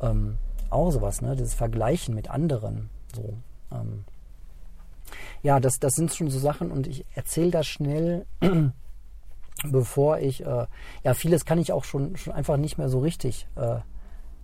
Ähm, 0.00 0.36
auch 0.68 0.90
sowas, 0.90 1.22
ne? 1.22 1.34
Das 1.34 1.54
Vergleichen 1.54 2.14
mit 2.14 2.28
anderen. 2.28 2.90
So. 3.14 3.34
Ähm, 3.72 4.04
ja, 5.42 5.58
das, 5.60 5.80
das 5.80 5.94
sind 5.94 6.12
schon 6.12 6.28
so 6.28 6.38
Sachen 6.38 6.70
und 6.70 6.86
ich 6.86 7.06
erzähle 7.14 7.50
das 7.50 7.66
schnell, 7.66 8.26
bevor 9.64 10.18
ich, 10.18 10.44
äh, 10.44 10.66
ja, 11.04 11.14
vieles 11.14 11.44
kann 11.44 11.58
ich 11.58 11.72
auch 11.72 11.84
schon, 11.84 12.16
schon 12.16 12.32
einfach 12.32 12.56
nicht 12.56 12.78
mehr 12.78 12.88
so 12.88 13.00
richtig 13.00 13.46
äh, 13.56 13.78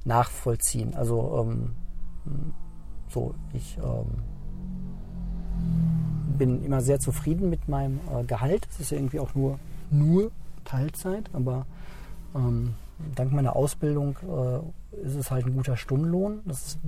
nachvollziehen. 0.04 0.94
Also, 0.94 1.46
ähm, 1.46 1.74
so, 3.08 3.34
ich 3.52 3.78
ähm, 3.78 4.06
bin 6.36 6.64
immer 6.64 6.80
sehr 6.80 6.98
zufrieden 6.98 7.50
mit 7.50 7.68
meinem 7.68 8.00
äh, 8.12 8.24
Gehalt. 8.24 8.66
Es 8.70 8.80
ist 8.80 8.90
ja 8.90 8.98
irgendwie 8.98 9.20
auch 9.20 9.34
nur, 9.34 9.58
nur 9.90 10.30
Teilzeit, 10.64 11.30
aber 11.32 11.66
ähm, 12.34 12.74
dank 13.14 13.32
meiner 13.32 13.56
Ausbildung 13.56 14.16
äh, 14.22 14.96
ist 15.04 15.14
es 15.16 15.30
halt 15.30 15.46
ein 15.46 15.54
guter 15.54 15.76
Stundenlohn. 15.76 16.40
Das 16.44 16.66
ist 16.66 16.78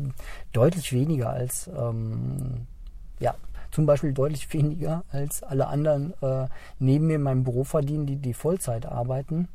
deutlich 0.52 0.92
weniger 0.92 1.30
als, 1.30 1.68
ähm, 1.76 2.66
ja, 3.20 3.34
zum 3.70 3.86
Beispiel 3.86 4.12
deutlich 4.12 4.52
weniger 4.52 5.04
als 5.10 5.42
alle 5.42 5.68
anderen 5.68 6.14
äh, 6.22 6.48
neben 6.78 7.06
mir 7.06 7.16
in 7.16 7.22
meinem 7.22 7.44
Büro 7.44 7.64
verdienen, 7.64 8.06
die, 8.06 8.16
die 8.16 8.34
Vollzeit 8.34 8.86
arbeiten. 8.86 9.48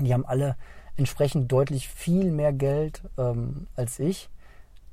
Die 0.00 0.14
haben 0.14 0.24
alle 0.24 0.56
entsprechend 0.96 1.50
deutlich 1.50 1.88
viel 1.88 2.30
mehr 2.30 2.52
Geld 2.52 3.02
ähm, 3.18 3.66
als 3.76 3.98
ich. 3.98 4.28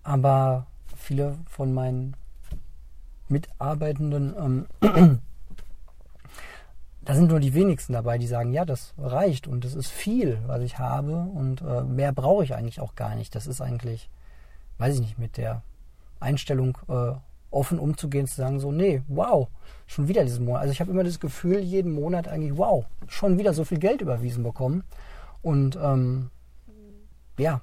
Aber 0.04 0.68
viele 0.96 1.38
von 1.50 1.74
meinen 1.74 2.16
Mitarbeitenden 3.30 4.68
ähm, 4.82 5.20
da 7.08 7.16
sind 7.16 7.30
nur 7.30 7.40
die 7.40 7.54
wenigsten 7.54 7.94
dabei, 7.94 8.18
die 8.18 8.28
sagen, 8.28 8.52
ja, 8.52 8.66
das 8.66 8.94
reicht 8.98 9.48
und 9.48 9.64
das 9.64 9.76
ist 9.76 9.90
viel, 9.90 10.40
was 10.46 10.62
ich 10.62 10.78
habe 10.78 11.16
und 11.16 11.62
äh, 11.62 11.82
mehr 11.82 12.12
brauche 12.12 12.44
ich 12.44 12.54
eigentlich 12.54 12.82
auch 12.82 12.96
gar 12.96 13.16
nicht. 13.16 13.34
Das 13.34 13.48
ist 13.48 13.62
eigentlich, 13.62 14.10
weiß 14.78 14.96
ich 14.96 15.00
nicht, 15.00 15.18
mit 15.18 15.38
der 15.38 15.62
Einstellung 16.20 16.78
äh, 16.90 17.14
offen 17.52 17.80
umzugehen, 17.80 18.28
zu 18.28 18.36
sagen 18.36 18.60
so, 18.60 18.72
nee, 18.72 19.02
wow, 19.08 19.48
schon 19.86 20.08
wieder 20.08 20.24
diesen 20.24 20.46
Monat. 20.46 20.62
Also 20.62 20.72
ich 20.74 20.82
habe 20.82 20.92
immer 20.92 21.04
das 21.04 21.20
Gefühl, 21.20 21.60
jeden 21.60 21.94
Monat 21.94 22.28
eigentlich, 22.28 22.58
wow, 22.58 22.86
schon 23.08 23.38
wieder 23.38 23.54
so 23.54 23.64
viel 23.64 23.80
Geld 23.80 24.02
überwiesen 24.02 24.44
bekommen. 24.44 24.84
Und 25.42 25.78
ähm, 25.82 26.30
ja, 27.38 27.62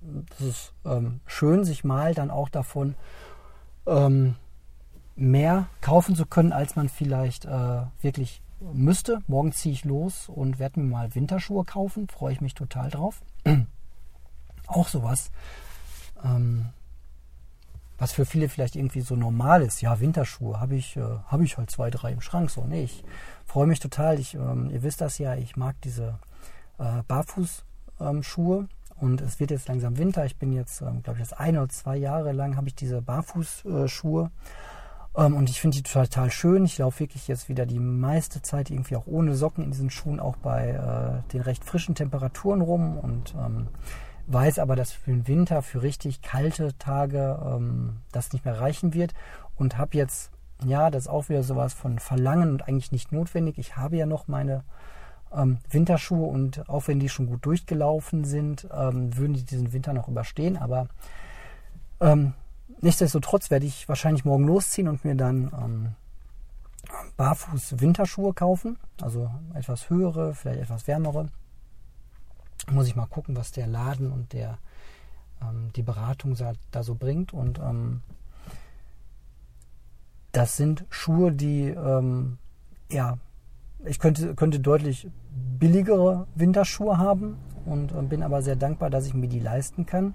das 0.00 0.40
ist 0.40 0.72
ähm, 0.84 1.20
schön, 1.26 1.64
sich 1.64 1.84
mal 1.84 2.14
dann 2.14 2.30
auch 2.30 2.48
davon 2.48 2.94
ähm, 3.86 4.36
mehr 5.16 5.68
kaufen 5.80 6.14
zu 6.14 6.26
können, 6.26 6.52
als 6.52 6.76
man 6.76 6.88
vielleicht 6.88 7.44
äh, 7.44 7.82
wirklich 8.00 8.42
müsste. 8.60 9.20
Morgen 9.26 9.52
ziehe 9.52 9.72
ich 9.72 9.84
los 9.84 10.28
und 10.28 10.58
werde 10.58 10.80
mir 10.80 10.86
mal 10.86 11.14
Winterschuhe 11.14 11.64
kaufen. 11.64 12.08
Freue 12.08 12.32
ich 12.32 12.40
mich 12.40 12.54
total 12.54 12.90
drauf. 12.90 13.20
Auch 14.66 14.88
sowas, 14.88 15.30
ähm, 16.22 16.66
was 17.98 18.12
für 18.12 18.24
viele 18.24 18.48
vielleicht 18.48 18.76
irgendwie 18.76 19.00
so 19.00 19.16
normal 19.16 19.62
ist. 19.62 19.80
Ja, 19.80 20.00
Winterschuhe 20.00 20.60
habe 20.60 20.76
ich, 20.76 20.96
äh, 20.96 21.02
habe 21.26 21.44
ich 21.44 21.58
halt 21.58 21.70
zwei, 21.70 21.90
drei 21.90 22.12
im 22.12 22.20
Schrank. 22.20 22.50
So, 22.50 22.64
nee, 22.64 22.84
ich 22.84 23.04
freue 23.44 23.66
mich 23.66 23.80
total. 23.80 24.18
Ich, 24.18 24.34
ähm, 24.34 24.70
ihr 24.70 24.82
wisst 24.82 25.00
das 25.00 25.18
ja, 25.18 25.34
ich 25.34 25.56
mag 25.56 25.76
diese 25.82 26.18
äh, 26.78 27.02
Barfußschuhe. 27.06 28.58
Ähm, 28.58 28.68
und 29.00 29.20
es 29.20 29.38
wird 29.38 29.50
jetzt 29.50 29.68
langsam 29.68 29.96
Winter. 29.98 30.24
Ich 30.24 30.36
bin 30.36 30.52
jetzt, 30.52 30.80
ähm, 30.80 31.02
glaube 31.02 31.20
ich, 31.20 31.28
das 31.28 31.38
eine 31.38 31.58
oder 31.58 31.68
zwei 31.68 31.96
Jahre 31.96 32.32
lang 32.32 32.56
habe 32.56 32.68
ich 32.68 32.74
diese 32.74 33.02
Barfußschuhe. 33.02 34.30
Äh, 35.14 35.24
ähm, 35.24 35.34
und 35.34 35.50
ich 35.50 35.60
finde 35.60 35.76
die 35.76 35.82
total 35.82 36.30
schön. 36.30 36.64
Ich 36.64 36.78
laufe 36.78 37.00
wirklich 37.00 37.26
jetzt 37.28 37.48
wieder 37.48 37.66
die 37.66 37.78
meiste 37.78 38.42
Zeit 38.42 38.70
irgendwie 38.70 38.96
auch 38.96 39.06
ohne 39.06 39.34
Socken 39.34 39.64
in 39.64 39.70
diesen 39.70 39.90
Schuhen, 39.90 40.20
auch 40.20 40.36
bei 40.36 40.70
äh, 40.70 41.30
den 41.32 41.42
recht 41.42 41.64
frischen 41.64 41.94
Temperaturen 41.94 42.60
rum 42.60 42.98
und 42.98 43.34
ähm, 43.34 43.68
weiß 44.28 44.58
aber, 44.58 44.76
dass 44.76 44.92
für 44.92 45.10
den 45.10 45.26
Winter, 45.26 45.62
für 45.62 45.82
richtig 45.82 46.22
kalte 46.22 46.76
Tage 46.78 47.38
ähm, 47.44 47.98
das 48.12 48.32
nicht 48.32 48.44
mehr 48.44 48.60
reichen 48.60 48.94
wird 48.94 49.14
und 49.56 49.78
habe 49.78 49.96
jetzt, 49.96 50.30
ja, 50.64 50.90
das 50.90 51.04
ist 51.04 51.08
auch 51.08 51.28
wieder 51.28 51.42
sowas 51.42 51.72
von 51.74 51.98
Verlangen 51.98 52.50
und 52.50 52.68
eigentlich 52.68 52.92
nicht 52.92 53.10
notwendig. 53.10 53.58
Ich 53.58 53.76
habe 53.76 53.96
ja 53.96 54.06
noch 54.06 54.28
meine 54.28 54.64
ähm, 55.32 55.58
Winterschuhe 55.70 56.26
und 56.26 56.68
auch 56.68 56.88
wenn 56.88 57.00
die 57.00 57.08
schon 57.08 57.26
gut 57.26 57.44
durchgelaufen 57.44 58.24
sind, 58.24 58.68
ähm, 58.72 59.16
würden 59.16 59.34
die 59.34 59.44
diesen 59.44 59.72
Winter 59.72 59.92
noch 59.92 60.08
überstehen, 60.08 60.56
aber 60.56 60.88
ähm, 62.00 62.34
nichtsdestotrotz 62.80 63.50
werde 63.50 63.66
ich 63.66 63.88
wahrscheinlich 63.88 64.24
morgen 64.24 64.44
losziehen 64.44 64.88
und 64.88 65.04
mir 65.04 65.14
dann 65.14 65.50
ähm, 65.58 65.92
barfuß 67.16 67.80
Winterschuhe 67.80 68.34
kaufen. 68.34 68.78
Also 69.00 69.30
etwas 69.54 69.90
höhere, 69.90 70.34
vielleicht 70.34 70.60
etwas 70.60 70.86
wärmere. 70.86 71.28
Muss 72.70 72.86
ich 72.86 72.96
mal 72.96 73.06
gucken, 73.06 73.36
was 73.36 73.50
der 73.52 73.66
Laden 73.66 74.12
und 74.12 74.32
der 74.32 74.58
ähm, 75.42 75.70
die 75.74 75.82
Beratung 75.82 76.36
da 76.70 76.82
so 76.82 76.94
bringt. 76.94 77.32
Und 77.32 77.58
ähm, 77.58 78.02
das 80.32 80.56
sind 80.56 80.84
Schuhe, 80.90 81.32
die 81.32 81.68
ähm, 81.68 82.38
ja, 82.90 83.18
ich 83.84 83.98
könnte, 83.98 84.34
könnte 84.34 84.60
deutlich 84.60 85.08
billigere 85.58 86.26
Winterschuhe 86.34 86.98
haben 86.98 87.36
und 87.64 87.92
äh, 87.92 88.02
bin 88.02 88.22
aber 88.22 88.42
sehr 88.42 88.56
dankbar, 88.56 88.90
dass 88.90 89.06
ich 89.06 89.14
mir 89.14 89.28
die 89.28 89.40
leisten 89.40 89.86
kann. 89.86 90.14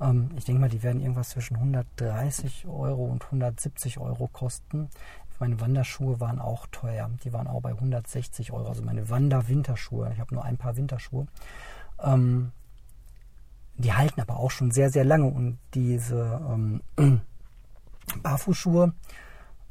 Ähm, 0.00 0.30
ich 0.36 0.44
denke 0.44 0.60
mal, 0.60 0.70
die 0.70 0.82
werden 0.82 1.00
irgendwas 1.00 1.30
zwischen 1.30 1.56
130 1.56 2.66
Euro 2.66 3.04
und 3.04 3.24
170 3.24 3.98
Euro 3.98 4.28
kosten. 4.28 4.88
Meine 5.38 5.60
Wanderschuhe 5.60 6.20
waren 6.20 6.40
auch 6.40 6.66
teuer. 6.68 7.10
Die 7.24 7.32
waren 7.32 7.46
auch 7.46 7.60
bei 7.60 7.70
160 7.70 8.52
Euro. 8.52 8.68
Also 8.68 8.82
meine 8.82 9.08
Wander-Winterschuhe. 9.08 10.10
Ich 10.12 10.20
habe 10.20 10.34
nur 10.34 10.44
ein 10.44 10.56
paar 10.56 10.76
Winterschuhe. 10.76 11.26
Ähm, 12.02 12.52
die 13.76 13.92
halten 13.92 14.20
aber 14.20 14.38
auch 14.38 14.50
schon 14.50 14.70
sehr, 14.70 14.90
sehr 14.90 15.04
lange. 15.04 15.26
Und 15.26 15.58
diese 15.74 16.40
ähm, 16.48 16.82
Barfußschuhe, 18.22 18.92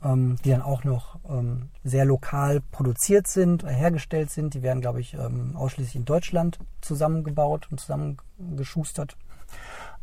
ähm, 0.03 0.37
die 0.43 0.51
dann 0.51 0.61
auch 0.61 0.83
noch 0.83 1.19
ähm, 1.27 1.69
sehr 1.83 2.05
lokal 2.05 2.61
produziert 2.71 3.27
sind, 3.27 3.65
hergestellt 3.65 4.29
sind, 4.31 4.53
die 4.53 4.61
werden, 4.61 4.81
glaube 4.81 5.01
ich, 5.01 5.13
ähm, 5.15 5.55
ausschließlich 5.55 5.95
in 5.95 6.05
Deutschland 6.05 6.59
zusammengebaut 6.81 7.67
und 7.69 7.79
zusammengeschustert. 7.79 9.17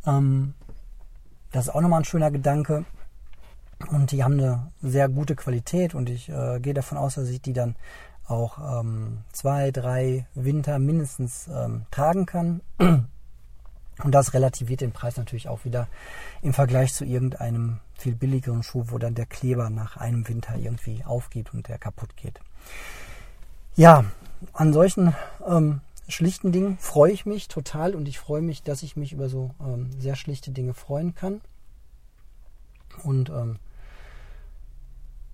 Ähm, 0.06 0.54
das 1.52 1.68
ist 1.68 1.74
auch 1.74 1.80
nochmal 1.80 2.00
ein 2.00 2.04
schöner 2.04 2.30
Gedanke. 2.30 2.84
Und 3.90 4.12
die 4.12 4.24
haben 4.24 4.34
eine 4.34 4.72
sehr 4.82 5.08
gute 5.08 5.36
Qualität 5.36 5.94
und 5.94 6.08
ich 6.08 6.28
äh, 6.28 6.60
gehe 6.60 6.74
davon 6.74 6.98
aus, 6.98 7.14
dass 7.14 7.28
ich 7.28 7.40
die 7.40 7.52
dann 7.52 7.76
auch 8.26 8.80
ähm, 8.80 9.18
zwei, 9.32 9.70
drei 9.70 10.26
Winter 10.34 10.78
mindestens 10.78 11.48
ähm, 11.48 11.86
tragen 11.90 12.26
kann. 12.26 12.60
Und 14.02 14.12
das 14.12 14.34
relativiert 14.34 14.80
den 14.80 14.90
Preis 14.90 15.16
natürlich 15.16 15.48
auch 15.48 15.64
wieder 15.64 15.86
im 16.42 16.52
Vergleich 16.52 16.92
zu 16.92 17.04
irgendeinem 17.04 17.78
viel 17.96 18.16
billigeren 18.16 18.64
Schuh, 18.64 18.86
wo 18.88 18.98
dann 18.98 19.14
der 19.14 19.26
Kleber 19.26 19.70
nach 19.70 19.96
einem 19.96 20.26
Winter 20.26 20.56
irgendwie 20.56 21.04
aufgeht 21.04 21.54
und 21.54 21.68
der 21.68 21.78
kaputt 21.78 22.16
geht. 22.16 22.40
Ja, 23.76 24.04
an 24.52 24.72
solchen 24.72 25.14
ähm, 25.46 25.80
schlichten 26.08 26.50
Dingen 26.50 26.76
freue 26.78 27.12
ich 27.12 27.24
mich 27.24 27.46
total 27.46 27.94
und 27.94 28.08
ich 28.08 28.18
freue 28.18 28.42
mich, 28.42 28.62
dass 28.62 28.82
ich 28.82 28.96
mich 28.96 29.12
über 29.12 29.28
so 29.28 29.54
ähm, 29.60 29.90
sehr 29.98 30.16
schlichte 30.16 30.50
Dinge 30.50 30.74
freuen 30.74 31.14
kann. 31.14 31.40
Und 33.04 33.30
ähm, 33.30 33.58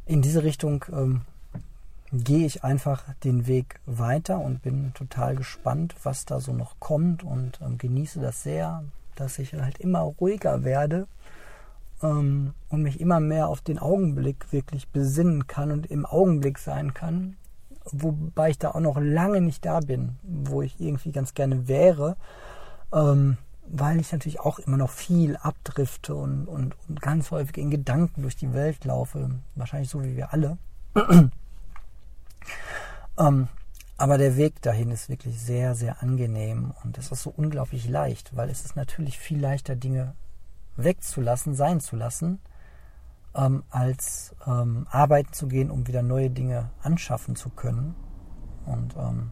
in 0.06 0.22
diese 0.22 0.42
Richtung 0.42 0.84
ähm, 0.92 1.22
gehe 2.12 2.46
ich 2.46 2.64
einfach 2.64 3.04
den 3.22 3.46
Weg 3.46 3.80
weiter 3.86 4.40
und 4.40 4.62
bin 4.62 4.92
total 4.94 5.36
gespannt, 5.36 5.94
was 6.02 6.24
da 6.24 6.40
so 6.40 6.52
noch 6.52 6.80
kommt 6.80 7.22
und 7.22 7.60
ähm, 7.62 7.78
genieße 7.78 8.20
das 8.20 8.42
sehr, 8.42 8.84
dass 9.14 9.38
ich 9.38 9.54
halt 9.54 9.78
immer 9.78 10.00
ruhiger 10.00 10.64
werde 10.64 11.06
ähm, 12.02 12.54
und 12.68 12.82
mich 12.82 13.00
immer 13.00 13.20
mehr 13.20 13.48
auf 13.48 13.60
den 13.60 13.78
Augenblick 13.78 14.52
wirklich 14.52 14.88
besinnen 14.88 15.46
kann 15.46 15.70
und 15.70 15.86
im 15.86 16.04
Augenblick 16.04 16.58
sein 16.58 16.94
kann 16.94 17.36
wobei 17.92 18.50
ich 18.50 18.58
da 18.58 18.70
auch 18.70 18.80
noch 18.80 18.98
lange 19.00 19.40
nicht 19.40 19.64
da 19.64 19.80
bin, 19.80 20.18
wo 20.22 20.62
ich 20.62 20.80
irgendwie 20.80 21.12
ganz 21.12 21.34
gerne 21.34 21.68
wäre, 21.68 22.16
ähm, 22.92 23.36
weil 23.72 24.00
ich 24.00 24.11
natürlich 24.12 24.40
auch 24.40 24.59
immer 24.59 24.76
noch 24.76 24.90
viel 24.90 25.37
abdrifte 25.37 26.14
und, 26.14 26.46
und, 26.46 26.74
und 26.88 27.00
ganz 27.00 27.30
häufig 27.30 27.56
in 27.56 27.70
Gedanken 27.70 28.22
durch 28.22 28.37
die 28.37 28.52
Welt 28.52 28.85
laufe, 28.85 29.30
wahrscheinlich 29.54 29.90
so 29.90 30.02
wie 30.02 30.16
wir 30.16 30.33
alle. 30.33 30.59
ähm, 33.18 33.48
aber 33.96 34.18
der 34.18 34.37
Weg 34.37 34.61
dahin 34.62 34.90
ist 34.90 35.09
wirklich 35.09 35.40
sehr, 35.40 35.74
sehr 35.74 36.02
angenehm 36.02 36.72
und 36.83 36.98
es 36.98 37.12
ist 37.12 37.22
so 37.22 37.33
unglaublich 37.37 37.88
leicht, 37.88 38.35
weil 38.35 38.50
es 38.50 38.64
ist 38.64 38.74
natürlich 38.74 39.18
viel 39.18 39.38
leichter, 39.38 39.76
Dinge 39.76 40.14
wegzulassen, 40.76 41.54
sein 41.54 41.80
zu 41.80 41.96
lassen, 41.96 42.40
ähm, 43.35 43.62
als 43.70 44.35
ähm, 44.46 44.87
arbeiten 44.90 45.33
zu 45.33 45.46
gehen, 45.46 45.70
um 45.70 45.87
wieder 45.87 46.02
neue 46.02 46.30
Dinge 46.30 46.70
anschaffen 46.83 47.37
zu 47.37 47.50
können. 47.50 47.94
Und 48.66 48.96
ähm, 48.96 49.30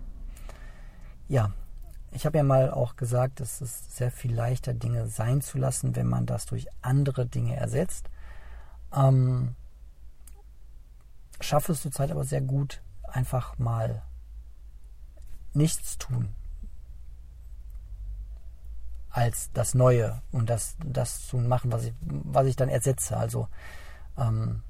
ja, 1.29 1.53
ich 2.11 2.27
habe 2.27 2.39
ja 2.39 2.45
mal 2.45 2.71
auch 2.71 2.97
gesagt, 2.97 3.41
es 3.41 3.61
ist 3.61 3.97
sehr 3.97 4.11
viel 4.11 4.35
leichter, 4.35 4.75
Dinge 4.75 5.07
sein 5.09 5.41
zu 5.41 5.59
lassen, 5.59 5.97
wenn 5.97 6.07
man 6.07 6.27
das 6.27 6.47
durch 6.47 6.67
andere 6.83 7.27
Dinge 7.27 7.57
ersetzt. 7.57 8.09
Ähm, 8.95 9.55
schaffe 11.41 11.73
es 11.73 11.83
zurzeit 11.83 12.11
aber 12.11 12.25
sehr 12.25 12.41
gut, 12.41 12.83
einfach 13.03 13.59
mal 13.59 14.03
nichts 15.53 15.99
tun 15.99 16.35
als 19.11 19.51
das 19.53 19.75
Neue 19.75 20.23
und 20.33 20.49
das, 20.49 20.77
das 20.85 21.27
zu 21.27 21.39
machen, 21.39 21.73
was 21.73 21.85
ich, 21.85 21.95
was 22.01 22.47
ich 22.47 22.57
dann 22.57 22.69
ersetze. 22.69 23.17
Also 23.17 23.49
ähm, 24.17 24.63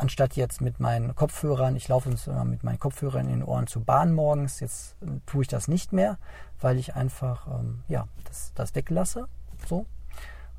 anstatt 0.00 0.34
jetzt 0.34 0.60
mit 0.60 0.80
meinen 0.80 1.14
Kopfhörern, 1.14 1.76
ich 1.76 1.88
laufe 1.88 2.08
uns 2.08 2.26
immer 2.26 2.44
mit 2.44 2.64
meinen 2.64 2.78
Kopfhörern 2.78 3.26
in 3.26 3.40
den 3.40 3.44
Ohren 3.44 3.66
zur 3.66 3.84
Bahn 3.84 4.12
morgens, 4.12 4.60
jetzt 4.60 4.96
äh, 5.02 5.20
tue 5.26 5.42
ich 5.42 5.48
das 5.48 5.68
nicht 5.68 5.92
mehr, 5.92 6.18
weil 6.60 6.78
ich 6.78 6.94
einfach 6.96 7.46
ähm, 7.46 7.82
ja, 7.88 8.08
das, 8.24 8.52
das 8.54 8.74
weglasse. 8.74 9.28
So. 9.66 9.86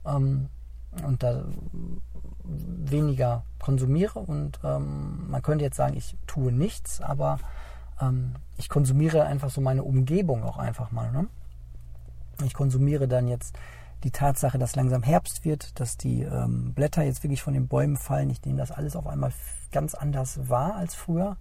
Ähm, 0.05 0.49
und 1.05 1.23
da 1.23 1.43
weniger 2.43 3.43
konsumiere. 3.59 4.19
Und 4.19 4.59
ähm, 4.63 5.29
man 5.29 5.41
könnte 5.41 5.63
jetzt 5.63 5.77
sagen, 5.77 5.95
ich 5.95 6.17
tue 6.27 6.51
nichts, 6.51 7.01
aber 7.01 7.39
ähm, 8.01 8.33
ich 8.57 8.69
konsumiere 8.69 9.23
einfach 9.23 9.49
so 9.49 9.61
meine 9.61 9.83
Umgebung 9.83 10.43
auch 10.43 10.57
einfach 10.57 10.91
mal. 10.91 11.11
Ne? 11.11 11.27
Ich 12.43 12.53
konsumiere 12.53 13.07
dann 13.07 13.27
jetzt 13.27 13.57
die 14.03 14.11
Tatsache, 14.11 14.57
dass 14.57 14.75
langsam 14.75 15.03
Herbst 15.03 15.45
wird, 15.45 15.79
dass 15.79 15.97
die 15.97 16.23
ähm, 16.23 16.73
Blätter 16.73 17.03
jetzt 17.03 17.23
wirklich 17.23 17.41
von 17.41 17.53
den 17.53 17.67
Bäumen 17.67 17.97
fallen. 17.97 18.29
Ich 18.29 18.43
nehme 18.43 18.57
das 18.57 18.71
alles 18.71 18.95
auf 18.95 19.07
einmal 19.07 19.31
ganz 19.71 19.93
anders 19.95 20.49
wahr 20.49 20.75
als 20.75 20.95
früher. 20.95 21.37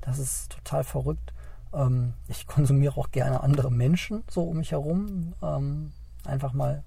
Das 0.00 0.18
ist 0.18 0.52
total 0.52 0.84
verrückt. 0.84 1.32
Ähm, 1.72 2.14
ich 2.28 2.46
konsumiere 2.46 2.96
auch 2.96 3.10
gerne 3.10 3.42
andere 3.42 3.70
Menschen 3.70 4.24
so 4.30 4.44
um 4.44 4.58
mich 4.58 4.72
herum. 4.72 5.34
Ähm, 5.42 5.92
einfach 6.24 6.52
mal 6.52 6.84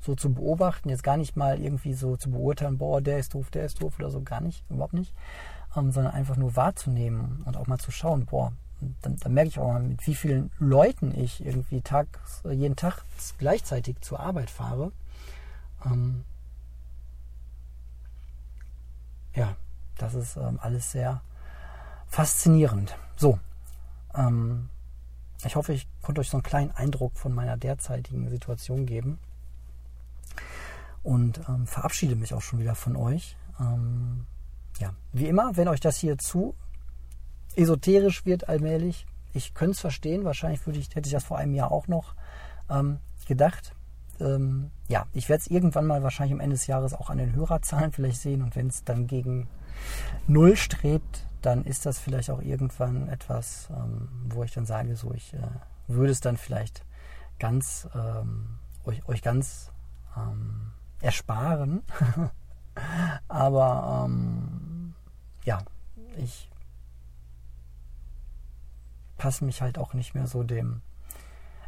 so 0.00 0.14
zu 0.14 0.34
beobachten, 0.34 0.88
jetzt 0.88 1.04
gar 1.04 1.16
nicht 1.16 1.36
mal 1.36 1.60
irgendwie 1.60 1.94
so 1.94 2.16
zu 2.16 2.30
beurteilen, 2.30 2.76
boah, 2.76 3.00
der 3.00 3.18
ist 3.18 3.34
doof, 3.34 3.50
der 3.50 3.64
ist 3.64 3.80
doof 3.80 3.94
oder 3.98 4.10
so, 4.10 4.20
gar 4.22 4.40
nicht, 4.40 4.64
überhaupt 4.68 4.94
nicht, 4.94 5.14
ähm, 5.76 5.92
sondern 5.92 6.12
einfach 6.12 6.36
nur 6.36 6.56
wahrzunehmen 6.56 7.42
und 7.44 7.56
auch 7.56 7.68
mal 7.68 7.78
zu 7.78 7.92
schauen, 7.92 8.26
boah, 8.26 8.52
dann, 9.02 9.16
dann, 9.16 9.34
merke 9.34 9.48
ich 9.48 9.58
auch 9.58 9.72
mal, 9.72 9.82
mit 9.82 10.06
wie 10.06 10.14
vielen 10.14 10.50
Leuten 10.58 11.18
ich 11.18 11.44
irgendwie 11.44 11.80
tags, 11.80 12.42
jeden 12.44 12.76
Tag 12.76 13.04
gleichzeitig 13.38 14.00
zur 14.00 14.20
Arbeit 14.20 14.50
fahre. 14.50 14.92
Ähm, 15.84 16.24
ja, 19.34 19.56
das 19.98 20.14
ist 20.14 20.36
ähm, 20.36 20.58
alles 20.60 20.92
sehr 20.92 21.22
faszinierend. 22.08 22.96
So, 23.16 23.38
ähm, 24.14 24.68
ich 25.44 25.56
hoffe, 25.56 25.72
ich 25.72 25.86
konnte 26.02 26.20
euch 26.20 26.30
so 26.30 26.36
einen 26.36 26.42
kleinen 26.42 26.70
Eindruck 26.72 27.16
von 27.16 27.34
meiner 27.34 27.56
derzeitigen 27.56 28.28
Situation 28.28 28.86
geben 28.86 29.18
und 31.02 31.40
ähm, 31.48 31.66
verabschiede 31.66 32.16
mich 32.16 32.34
auch 32.34 32.42
schon 32.42 32.60
wieder 32.60 32.74
von 32.74 32.96
euch. 32.96 33.36
Ähm, 33.58 34.26
ja, 34.78 34.94
wie 35.12 35.26
immer, 35.26 35.56
wenn 35.56 35.68
euch 35.68 35.80
das 35.80 35.96
hier 35.96 36.18
zu 36.18 36.54
esoterisch 37.56 38.24
wird 38.24 38.48
allmählich, 38.48 39.06
ich 39.32 39.54
könnte 39.54 39.72
es 39.72 39.80
verstehen, 39.80 40.24
wahrscheinlich 40.24 40.64
würde 40.66 40.78
ich, 40.78 40.94
hätte 40.94 41.06
ich 41.06 41.12
das 41.12 41.24
vor 41.24 41.38
einem 41.38 41.54
Jahr 41.54 41.72
auch 41.72 41.88
noch 41.88 42.14
ähm, 42.70 42.98
gedacht. 43.26 43.74
Ähm, 44.20 44.70
ja, 44.88 45.06
ich 45.12 45.28
werde 45.28 45.40
es 45.40 45.46
irgendwann 45.46 45.86
mal 45.86 46.02
wahrscheinlich 46.02 46.34
am 46.34 46.40
Ende 46.40 46.54
des 46.54 46.66
Jahres 46.66 46.92
auch 46.92 47.10
an 47.10 47.18
den 47.18 47.34
Hörerzahlen 47.34 47.92
vielleicht 47.92 48.20
sehen 48.20 48.42
und 48.42 48.56
wenn 48.56 48.68
es 48.68 48.84
dann 48.84 49.06
gegen 49.06 49.48
Null 50.26 50.56
strebt, 50.56 51.26
dann 51.40 51.64
ist 51.64 51.86
das 51.86 51.98
vielleicht 51.98 52.30
auch 52.30 52.40
irgendwann 52.40 53.08
etwas, 53.08 53.68
ähm, 53.70 54.08
wo 54.28 54.44
ich 54.44 54.52
dann 54.52 54.66
sage, 54.66 54.94
so 54.96 55.12
ich 55.12 55.34
äh, 55.34 55.38
würde 55.88 56.12
es 56.12 56.20
dann 56.20 56.36
vielleicht 56.36 56.84
ganz 57.38 57.88
ähm, 57.94 58.58
euch, 58.84 59.06
euch 59.08 59.22
ganz 59.22 59.72
ähm, 60.16 60.72
ersparen. 61.00 61.82
Aber 63.28 64.04
ähm, 64.06 64.94
ja, 65.44 65.58
ich 66.16 66.48
passe 69.22 69.44
mich 69.44 69.62
halt 69.62 69.78
auch 69.78 69.94
nicht 69.94 70.16
mehr 70.16 70.26
so 70.26 70.42
dem. 70.42 70.82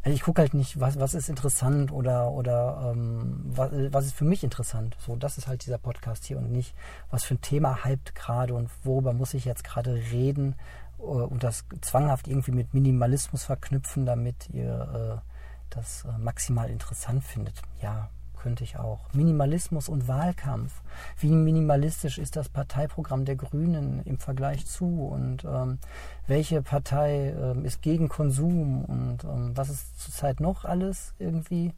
Also 0.02 0.16
ich 0.16 0.22
gucke 0.22 0.42
halt 0.42 0.54
nicht, 0.54 0.80
was, 0.80 0.98
was 0.98 1.14
ist 1.14 1.28
interessant 1.28 1.92
oder, 1.92 2.32
oder 2.32 2.90
ähm, 2.90 3.42
was, 3.44 3.70
was 3.92 4.06
ist 4.06 4.16
für 4.16 4.24
mich 4.24 4.42
interessant. 4.42 4.96
So, 4.98 5.14
das 5.14 5.38
ist 5.38 5.46
halt 5.46 5.64
dieser 5.64 5.78
Podcast 5.78 6.24
hier 6.24 6.38
und 6.38 6.50
nicht, 6.50 6.74
was 7.12 7.22
für 7.22 7.34
ein 7.34 7.40
Thema 7.42 7.84
hypt 7.84 8.16
gerade 8.16 8.54
und 8.54 8.70
worüber 8.82 9.12
muss 9.12 9.34
ich 9.34 9.44
jetzt 9.44 9.62
gerade 9.62 9.94
reden 9.94 10.56
äh, 10.98 11.02
und 11.02 11.44
das 11.44 11.64
zwanghaft 11.80 12.26
irgendwie 12.26 12.50
mit 12.50 12.74
Minimalismus 12.74 13.44
verknüpfen, 13.44 14.04
damit 14.04 14.50
ihr 14.50 15.22
äh, 15.22 15.30
das 15.70 16.06
äh, 16.06 16.18
maximal 16.18 16.68
interessant 16.68 17.22
findet. 17.22 17.62
Ja, 17.80 18.10
könnte 18.44 18.62
ich 18.62 18.78
auch. 18.78 19.00
Minimalismus 19.14 19.88
und 19.88 20.06
Wahlkampf. 20.06 20.82
Wie 21.18 21.30
minimalistisch 21.30 22.18
ist 22.18 22.36
das 22.36 22.50
Parteiprogramm 22.50 23.24
der 23.24 23.36
Grünen 23.36 24.02
im 24.04 24.18
Vergleich 24.18 24.66
zu? 24.66 25.06
Und 25.06 25.46
ähm, 25.46 25.78
welche 26.26 26.60
Partei 26.60 27.30
ähm, 27.30 27.64
ist 27.64 27.80
gegen 27.80 28.10
Konsum? 28.10 28.84
Und 28.84 29.24
ähm, 29.24 29.56
was 29.56 29.70
ist 29.70 29.98
zurzeit 29.98 30.40
noch 30.40 30.66
alles 30.66 31.14
irgendwie 31.18 31.72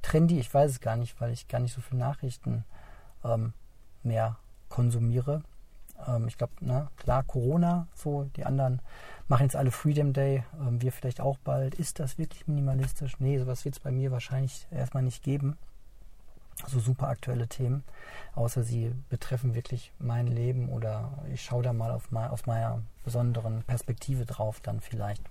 trendy? 0.00 0.38
Ich 0.38 0.54
weiß 0.54 0.70
es 0.70 0.80
gar 0.80 0.94
nicht, 0.94 1.20
weil 1.20 1.32
ich 1.32 1.48
gar 1.48 1.58
nicht 1.58 1.74
so 1.74 1.80
viele 1.80 1.98
Nachrichten 1.98 2.64
ähm, 3.24 3.52
mehr 4.04 4.36
konsumiere. 4.68 5.42
Ähm, 6.06 6.28
ich 6.28 6.38
glaube, 6.38 6.52
klar, 6.96 7.24
Corona, 7.24 7.88
so 7.92 8.30
die 8.36 8.46
anderen 8.46 8.80
machen 9.26 9.46
jetzt 9.46 9.56
alle 9.56 9.72
Freedom 9.72 10.12
Day, 10.12 10.44
ähm, 10.60 10.80
wir 10.80 10.92
vielleicht 10.92 11.20
auch 11.20 11.38
bald. 11.38 11.74
Ist 11.74 11.98
das 11.98 12.18
wirklich 12.18 12.46
minimalistisch? 12.46 13.18
Nee, 13.18 13.36
sowas 13.40 13.64
wird 13.64 13.74
es 13.74 13.80
bei 13.80 13.90
mir 13.90 14.12
wahrscheinlich 14.12 14.68
erstmal 14.70 15.02
nicht 15.02 15.24
geben 15.24 15.58
so 16.66 16.80
super 16.80 17.08
aktuelle 17.08 17.48
Themen, 17.48 17.84
außer 18.34 18.62
sie 18.62 18.92
betreffen 19.08 19.54
wirklich 19.54 19.92
mein 19.98 20.26
Leben 20.26 20.68
oder 20.68 21.12
ich 21.32 21.42
schaue 21.42 21.62
da 21.62 21.72
mal 21.72 21.90
auf 21.90 22.10
mein, 22.10 22.30
aus 22.30 22.46
meiner 22.46 22.82
besonderen 23.04 23.62
Perspektive 23.62 24.26
drauf 24.26 24.60
dann 24.60 24.80
vielleicht. 24.80 25.22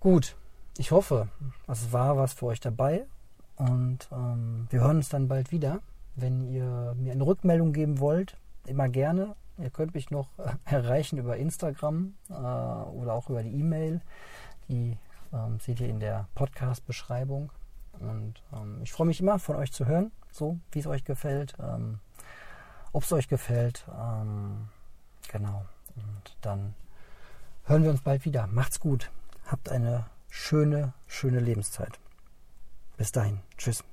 Gut, 0.00 0.36
ich 0.76 0.90
hoffe, 0.90 1.28
es 1.66 1.92
war 1.92 2.16
was 2.16 2.34
für 2.34 2.46
euch 2.46 2.60
dabei 2.60 3.06
und 3.56 4.08
ähm, 4.12 4.66
wir 4.70 4.80
hören 4.80 4.98
uns 4.98 5.08
dann 5.08 5.28
bald 5.28 5.52
wieder. 5.52 5.80
Wenn 6.16 6.44
ihr 6.44 6.94
mir 6.96 7.12
eine 7.12 7.26
Rückmeldung 7.26 7.72
geben 7.72 7.98
wollt, 7.98 8.36
immer 8.66 8.88
gerne. 8.88 9.34
Ihr 9.58 9.70
könnt 9.70 9.94
mich 9.94 10.10
noch 10.10 10.28
erreichen 10.64 11.18
über 11.18 11.36
Instagram 11.36 12.14
äh, 12.28 12.34
oder 12.34 13.14
auch 13.14 13.30
über 13.30 13.42
die 13.42 13.54
E-Mail. 13.54 14.00
Die 14.68 14.96
ähm, 15.32 15.58
seht 15.60 15.80
ihr 15.80 15.88
in 15.88 16.00
der 16.00 16.28
Podcast-Beschreibung. 16.34 17.50
Und 18.00 18.42
ähm, 18.52 18.80
ich 18.82 18.92
freue 18.92 19.06
mich 19.06 19.20
immer 19.20 19.38
von 19.38 19.56
euch 19.56 19.72
zu 19.72 19.86
hören, 19.86 20.12
so 20.30 20.58
wie 20.72 20.80
es 20.80 20.86
euch 20.86 21.04
gefällt, 21.04 21.54
ähm, 21.60 21.98
ob 22.92 23.04
es 23.04 23.12
euch 23.12 23.28
gefällt. 23.28 23.86
Ähm, 23.88 24.68
genau. 25.28 25.64
Und 25.96 26.36
dann 26.40 26.74
hören 27.64 27.82
wir 27.82 27.90
uns 27.90 28.02
bald 28.02 28.24
wieder. 28.24 28.46
Macht's 28.46 28.80
gut. 28.80 29.10
Habt 29.46 29.68
eine 29.68 30.06
schöne, 30.28 30.92
schöne 31.06 31.40
Lebenszeit. 31.40 31.98
Bis 32.96 33.12
dahin. 33.12 33.40
Tschüss. 33.56 33.84